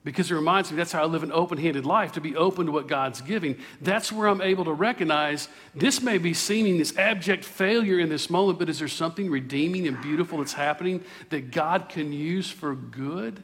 Because 0.05 0.31
it 0.31 0.35
reminds 0.35 0.71
me 0.71 0.77
that's 0.77 0.91
how 0.91 1.03
I 1.03 1.07
live 1.07 1.23
an 1.23 1.31
open 1.31 1.59
handed 1.59 1.87
life, 1.87 2.13
to 2.13 2.21
be 2.21 2.35
open 2.35 2.67
to 2.67 2.73
what 2.73 2.89
God's 2.89 3.21
giving. 3.21 3.57
That's 3.81 4.11
where 4.11 4.27
I'm 4.27 4.41
able 4.41 4.65
to 4.65 4.73
recognize 4.73 5.49
this 5.75 6.03
may 6.03 6.19
be 6.19 6.35
seeming 6.35 6.79
this 6.79 6.97
abject 6.99 7.45
failure 7.45 8.01
in 8.01 8.09
this 8.09 8.29
moment, 8.29 8.59
but 8.59 8.69
is 8.69 8.81
there 8.81 8.89
something 8.89 9.31
redeeming 9.31 9.87
and 9.87 10.01
beautiful 10.03 10.39
that's 10.39 10.55
happening 10.55 11.05
that 11.31 11.53
God 11.53 11.89
can 11.89 12.13
use 12.13 12.51
for 12.51 12.75
good 12.75 13.43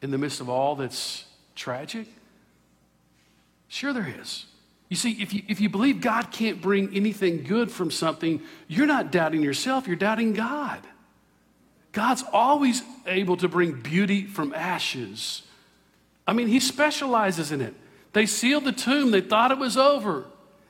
in 0.00 0.10
the 0.10 0.16
midst 0.16 0.40
of 0.40 0.48
all 0.48 0.74
that's 0.74 1.26
tragic? 1.54 2.06
Sure, 3.68 3.92
there 3.92 4.12
is. 4.20 4.46
You 4.88 4.96
see, 4.96 5.22
if 5.22 5.34
you, 5.34 5.42
if 5.48 5.60
you 5.60 5.68
believe 5.68 6.00
God 6.00 6.32
can't 6.32 6.60
bring 6.60 6.96
anything 6.96 7.44
good 7.44 7.70
from 7.70 7.90
something, 7.90 8.42
you're 8.66 8.86
not 8.86 9.12
doubting 9.12 9.42
yourself, 9.42 9.86
you're 9.86 9.96
doubting 9.96 10.32
God. 10.32 10.80
God's 11.92 12.24
always 12.32 12.82
able 13.06 13.36
to 13.36 13.48
bring 13.48 13.80
beauty 13.80 14.24
from 14.24 14.54
ashes. 14.54 15.42
I 16.30 16.32
mean, 16.32 16.46
He 16.46 16.60
specializes 16.60 17.50
in 17.50 17.60
it. 17.60 17.74
They 18.12 18.24
sealed 18.24 18.64
the 18.64 18.72
tomb, 18.72 19.10
they 19.10 19.20
thought 19.20 19.50
it 19.50 19.58
was 19.58 19.76
over. 19.76 20.26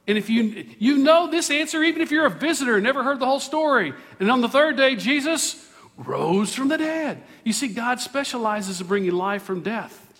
And 0.07 0.17
if 0.17 0.31
you, 0.31 0.65
you 0.79 0.97
know 0.97 1.31
this 1.31 1.51
answer, 1.51 1.83
even 1.83 2.01
if 2.01 2.11
you're 2.11 2.25
a 2.25 2.31
visitor 2.31 2.77
and 2.77 2.83
never 2.83 3.03
heard 3.03 3.21
the 3.21 3.27
whole 3.27 3.41
story, 3.41 3.93
and 4.19 4.31
on 4.31 4.41
the 4.41 4.49
third 4.49 4.79
day, 4.79 4.97
Jesus 4.97 5.69
rose 5.99 6.55
from 6.55 6.69
the 6.69 6.79
dead. 6.79 7.23
You 7.45 7.53
see, 7.53 7.69
God 7.69 8.01
specializes 8.01 8.81
in 8.81 8.87
bringing 8.87 9.13
life 9.13 9.43
from 9.43 9.61
death 9.61 10.11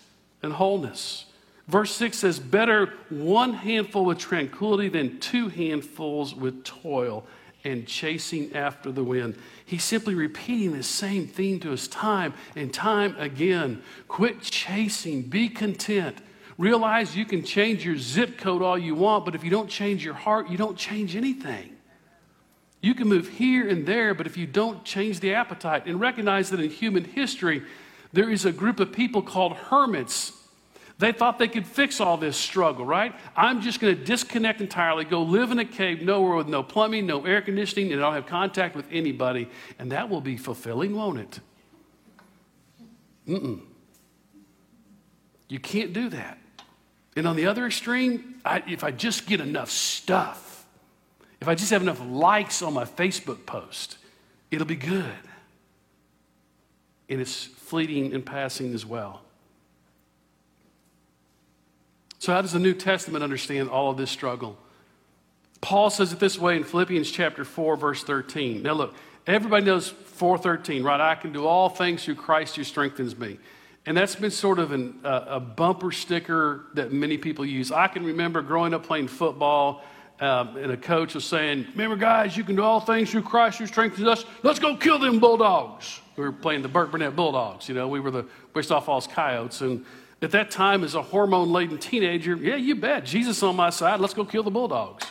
and 0.43 0.53
wholeness. 0.53 1.25
Verse 1.67 1.91
6 1.95 2.19
says, 2.19 2.39
Better 2.39 2.93
one 3.09 3.53
handful 3.53 4.05
with 4.05 4.19
tranquility 4.19 4.89
than 4.89 5.19
two 5.19 5.49
handfuls 5.49 6.35
with 6.35 6.63
toil 6.63 7.25
and 7.63 7.87
chasing 7.87 8.55
after 8.55 8.91
the 8.91 9.03
wind. 9.03 9.35
He's 9.65 9.83
simply 9.83 10.15
repeating 10.15 10.73
the 10.75 10.83
same 10.83 11.27
theme 11.27 11.59
to 11.61 11.73
us 11.73 11.87
time 11.87 12.33
and 12.55 12.73
time 12.73 13.15
again. 13.17 13.81
Quit 14.07 14.41
chasing, 14.41 15.23
be 15.23 15.49
content. 15.49 16.17
Realize 16.57 17.15
you 17.15 17.25
can 17.25 17.43
change 17.43 17.85
your 17.85 17.97
zip 17.97 18.37
code 18.37 18.61
all 18.61 18.77
you 18.77 18.95
want, 18.95 19.25
but 19.25 19.35
if 19.35 19.43
you 19.43 19.49
don't 19.49 19.69
change 19.69 20.03
your 20.03 20.13
heart, 20.13 20.49
you 20.49 20.57
don't 20.57 20.77
change 20.77 21.15
anything. 21.15 21.75
You 22.81 22.95
can 22.95 23.07
move 23.07 23.29
here 23.29 23.67
and 23.67 23.85
there, 23.85 24.13
but 24.13 24.25
if 24.25 24.37
you 24.37 24.47
don't 24.47 24.83
change 24.83 25.19
the 25.19 25.35
appetite, 25.35 25.85
and 25.85 25.99
recognize 25.99 26.49
that 26.49 26.59
in 26.59 26.69
human 26.69 27.05
history, 27.05 27.63
there 28.11 28.29
is 28.29 28.43
a 28.43 28.51
group 28.51 28.79
of 28.79 28.91
people 28.91 29.21
called 29.21 29.53
hermits 29.53 30.33
they 31.01 31.11
thought 31.11 31.39
they 31.39 31.47
could 31.47 31.65
fix 31.65 31.99
all 31.99 32.15
this 32.15 32.37
struggle, 32.37 32.85
right? 32.85 33.15
I'm 33.35 33.61
just 33.61 33.79
going 33.79 33.97
to 33.97 34.03
disconnect 34.03 34.61
entirely, 34.61 35.03
go 35.03 35.23
live 35.23 35.49
in 35.49 35.57
a 35.57 35.65
cave 35.65 36.03
nowhere 36.03 36.35
with 36.35 36.47
no 36.47 36.61
plumbing, 36.61 37.07
no 37.07 37.25
air 37.25 37.41
conditioning, 37.41 37.91
and 37.91 37.99
I 37.99 38.05
don't 38.05 38.13
have 38.13 38.27
contact 38.27 38.75
with 38.75 38.85
anybody. 38.91 39.49
And 39.79 39.91
that 39.91 40.09
will 40.09 40.21
be 40.21 40.37
fulfilling, 40.37 40.95
won't 40.95 41.19
it? 41.19 41.39
Mm-mm. 43.27 43.61
You 45.47 45.59
can't 45.59 45.91
do 45.91 46.07
that. 46.09 46.37
And 47.15 47.27
on 47.27 47.35
the 47.35 47.47
other 47.47 47.65
extreme, 47.65 48.35
I, 48.45 48.61
if 48.67 48.83
I 48.83 48.91
just 48.91 49.25
get 49.25 49.41
enough 49.41 49.71
stuff, 49.71 50.67
if 51.41 51.47
I 51.47 51.55
just 51.55 51.71
have 51.71 51.81
enough 51.81 51.99
likes 52.05 52.61
on 52.61 52.73
my 52.73 52.85
Facebook 52.85 53.47
post, 53.47 53.97
it'll 54.51 54.67
be 54.67 54.75
good. 54.75 55.11
And 57.09 57.19
it's 57.19 57.43
fleeting 57.43 58.13
and 58.13 58.23
passing 58.23 58.75
as 58.75 58.85
well. 58.85 59.23
So, 62.21 62.31
how 62.31 62.43
does 62.43 62.51
the 62.51 62.59
New 62.59 62.75
Testament 62.75 63.23
understand 63.23 63.67
all 63.67 63.89
of 63.89 63.97
this 63.97 64.11
struggle? 64.11 64.55
Paul 65.59 65.89
says 65.89 66.13
it 66.13 66.19
this 66.19 66.37
way 66.37 66.55
in 66.55 66.63
Philippians 66.63 67.09
chapter 67.09 67.43
4, 67.43 67.75
verse 67.77 68.03
13. 68.03 68.61
Now, 68.61 68.73
look, 68.73 68.93
everybody 69.25 69.65
knows 69.65 69.89
413, 69.89 70.83
right? 70.83 71.01
I 71.01 71.15
can 71.15 71.33
do 71.33 71.47
all 71.47 71.67
things 71.67 72.05
through 72.05 72.13
Christ 72.13 72.57
who 72.57 72.63
strengthens 72.63 73.17
me. 73.17 73.39
And 73.87 73.97
that's 73.97 74.13
been 74.13 74.29
sort 74.29 74.59
of 74.59 74.71
an, 74.71 74.99
uh, 75.03 75.25
a 75.29 75.39
bumper 75.39 75.91
sticker 75.91 76.65
that 76.75 76.93
many 76.93 77.17
people 77.17 77.43
use. 77.43 77.71
I 77.71 77.87
can 77.87 78.05
remember 78.05 78.43
growing 78.43 78.75
up 78.75 78.83
playing 78.83 79.07
football, 79.07 79.83
um, 80.19 80.57
and 80.57 80.71
a 80.71 80.77
coach 80.77 81.15
was 81.15 81.25
saying, 81.25 81.65
Remember, 81.71 81.95
guys, 81.95 82.37
you 82.37 82.43
can 82.43 82.55
do 82.55 82.61
all 82.61 82.81
things 82.81 83.09
through 83.09 83.23
Christ 83.23 83.57
who 83.57 83.65
strengthens 83.65 84.07
us. 84.07 84.25
Let's 84.43 84.59
go 84.59 84.77
kill 84.77 84.99
them 84.99 85.19
Bulldogs. 85.19 85.99
We 86.15 86.23
were 86.23 86.31
playing 86.31 86.61
the 86.61 86.69
Burkburnett 86.69 87.15
Bulldogs. 87.15 87.67
You 87.67 87.73
know, 87.73 87.87
we 87.87 87.99
were 87.99 88.11
the 88.11 88.27
Wichita 88.53 88.81
Falls 88.81 89.07
Coyotes. 89.07 89.61
And 89.61 89.83
at 90.21 90.31
that 90.31 90.51
time, 90.51 90.83
as 90.83 90.93
a 90.93 91.01
hormone 91.01 91.51
laden 91.51 91.77
teenager, 91.77 92.35
yeah, 92.35 92.55
you 92.55 92.75
bet. 92.75 93.05
Jesus 93.05 93.41
on 93.41 93.55
my 93.55 93.71
side. 93.71 93.99
Let's 93.99 94.13
go 94.13 94.23
kill 94.23 94.43
the 94.43 94.51
Bulldogs. 94.51 95.05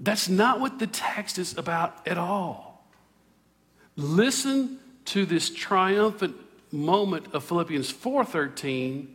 That's 0.00 0.28
not 0.28 0.60
what 0.60 0.78
the 0.78 0.86
text 0.86 1.38
is 1.38 1.56
about 1.56 2.06
at 2.06 2.18
all. 2.18 2.84
Listen 3.96 4.78
to 5.06 5.26
this 5.26 5.50
triumphant 5.50 6.36
moment 6.72 7.26
of 7.34 7.44
Philippians 7.44 7.92
4:13 7.92 9.08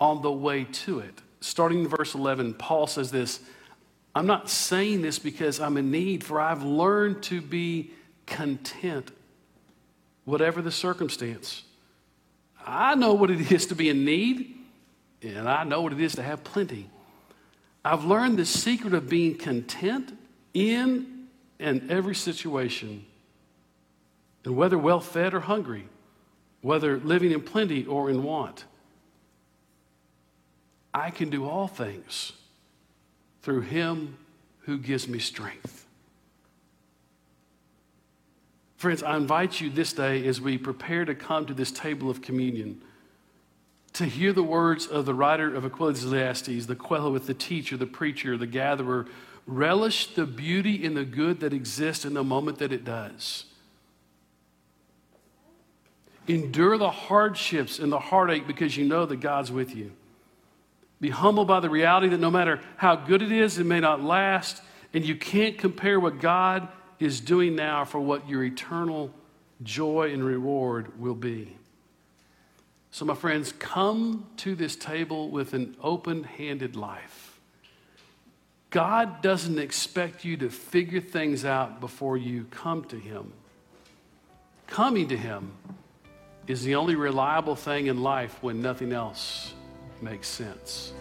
on 0.00 0.22
the 0.22 0.32
way 0.32 0.64
to 0.64 1.00
it. 1.00 1.22
Starting 1.40 1.80
in 1.80 1.88
verse 1.88 2.14
11, 2.14 2.54
Paul 2.54 2.86
says 2.86 3.10
this, 3.10 3.40
I'm 4.14 4.26
not 4.26 4.48
saying 4.48 5.02
this 5.02 5.18
because 5.18 5.60
I'm 5.60 5.76
in 5.76 5.90
need, 5.90 6.24
for 6.24 6.40
I've 6.40 6.62
learned 6.62 7.22
to 7.24 7.42
be 7.42 7.90
content, 8.24 9.10
whatever 10.24 10.62
the 10.62 10.72
circumstance. 10.72 11.64
I 12.66 12.96
know 12.96 13.14
what 13.14 13.30
it 13.30 13.52
is 13.52 13.66
to 13.66 13.74
be 13.74 13.88
in 13.88 14.04
need, 14.04 14.56
and 15.22 15.48
I 15.48 15.64
know 15.64 15.82
what 15.82 15.92
it 15.92 16.00
is 16.00 16.16
to 16.16 16.22
have 16.22 16.42
plenty. 16.44 16.90
I've 17.84 18.04
learned 18.04 18.38
the 18.38 18.44
secret 18.44 18.94
of 18.94 19.08
being 19.08 19.36
content 19.36 20.12
in 20.52 21.28
and 21.60 21.90
every 21.90 22.14
situation, 22.14 23.06
and 24.44 24.56
whether 24.56 24.76
well 24.76 25.00
fed 25.00 25.32
or 25.34 25.40
hungry, 25.40 25.88
whether 26.60 26.98
living 26.98 27.30
in 27.30 27.40
plenty 27.40 27.86
or 27.86 28.10
in 28.10 28.22
want. 28.22 28.64
I 30.92 31.10
can 31.10 31.30
do 31.30 31.46
all 31.46 31.68
things 31.68 32.32
through 33.42 33.60
him 33.62 34.16
who 34.60 34.78
gives 34.78 35.06
me 35.06 35.18
strength. 35.18 35.85
Friends, 38.76 39.02
I 39.02 39.16
invite 39.16 39.60
you 39.60 39.70
this 39.70 39.92
day 39.92 40.26
as 40.26 40.40
we 40.40 40.58
prepare 40.58 41.04
to 41.04 41.14
come 41.14 41.46
to 41.46 41.54
this 41.54 41.72
table 41.72 42.10
of 42.10 42.20
communion 42.20 42.82
to 43.94 44.04
hear 44.04 44.34
the 44.34 44.42
words 44.42 44.86
of 44.86 45.06
the 45.06 45.14
writer 45.14 45.54
of 45.54 45.64
Ecclesiastes, 45.64 46.66
the 46.66 46.76
Qoheleth, 46.76 47.24
the 47.24 47.32
teacher, 47.32 47.78
the 47.78 47.86
preacher, 47.86 48.36
the 48.36 48.46
gatherer, 48.46 49.06
relish 49.46 50.08
the 50.14 50.26
beauty 50.26 50.84
and 50.84 50.94
the 50.94 51.04
good 51.04 51.40
that 51.40 51.54
exists 51.54 52.04
in 52.04 52.12
the 52.12 52.22
moment 52.22 52.58
that 52.58 52.72
it 52.72 52.84
does. 52.84 53.46
Endure 56.28 56.76
the 56.76 56.90
hardships 56.90 57.78
and 57.78 57.90
the 57.90 57.98
heartache 57.98 58.46
because 58.46 58.76
you 58.76 58.84
know 58.84 59.06
that 59.06 59.20
God's 59.20 59.50
with 59.50 59.74
you. 59.74 59.92
Be 61.00 61.08
humbled 61.08 61.48
by 61.48 61.60
the 61.60 61.70
reality 61.70 62.08
that 62.08 62.20
no 62.20 62.30
matter 62.30 62.60
how 62.76 62.96
good 62.96 63.22
it 63.22 63.32
is, 63.32 63.58
it 63.58 63.64
may 63.64 63.80
not 63.80 64.02
last, 64.02 64.60
and 64.92 65.06
you 65.06 65.16
can't 65.16 65.56
compare 65.56 65.98
what 65.98 66.20
God 66.20 66.68
is 66.98 67.20
doing 67.20 67.56
now 67.56 67.84
for 67.84 68.00
what 68.00 68.28
your 68.28 68.44
eternal 68.44 69.12
joy 69.62 70.12
and 70.12 70.24
reward 70.24 70.98
will 71.00 71.14
be. 71.14 71.56
So, 72.90 73.04
my 73.04 73.14
friends, 73.14 73.52
come 73.58 74.26
to 74.38 74.54
this 74.54 74.76
table 74.76 75.30
with 75.30 75.52
an 75.52 75.76
open 75.82 76.24
handed 76.24 76.76
life. 76.76 77.38
God 78.70 79.22
doesn't 79.22 79.58
expect 79.58 80.24
you 80.24 80.36
to 80.38 80.50
figure 80.50 81.00
things 81.00 81.44
out 81.44 81.80
before 81.80 82.16
you 82.16 82.46
come 82.50 82.84
to 82.84 82.96
Him. 82.96 83.32
Coming 84.66 85.08
to 85.08 85.16
Him 85.16 85.52
is 86.46 86.62
the 86.62 86.74
only 86.74 86.94
reliable 86.94 87.56
thing 87.56 87.86
in 87.86 88.02
life 88.02 88.38
when 88.42 88.62
nothing 88.62 88.92
else 88.92 89.52
makes 90.00 90.28
sense. 90.28 90.92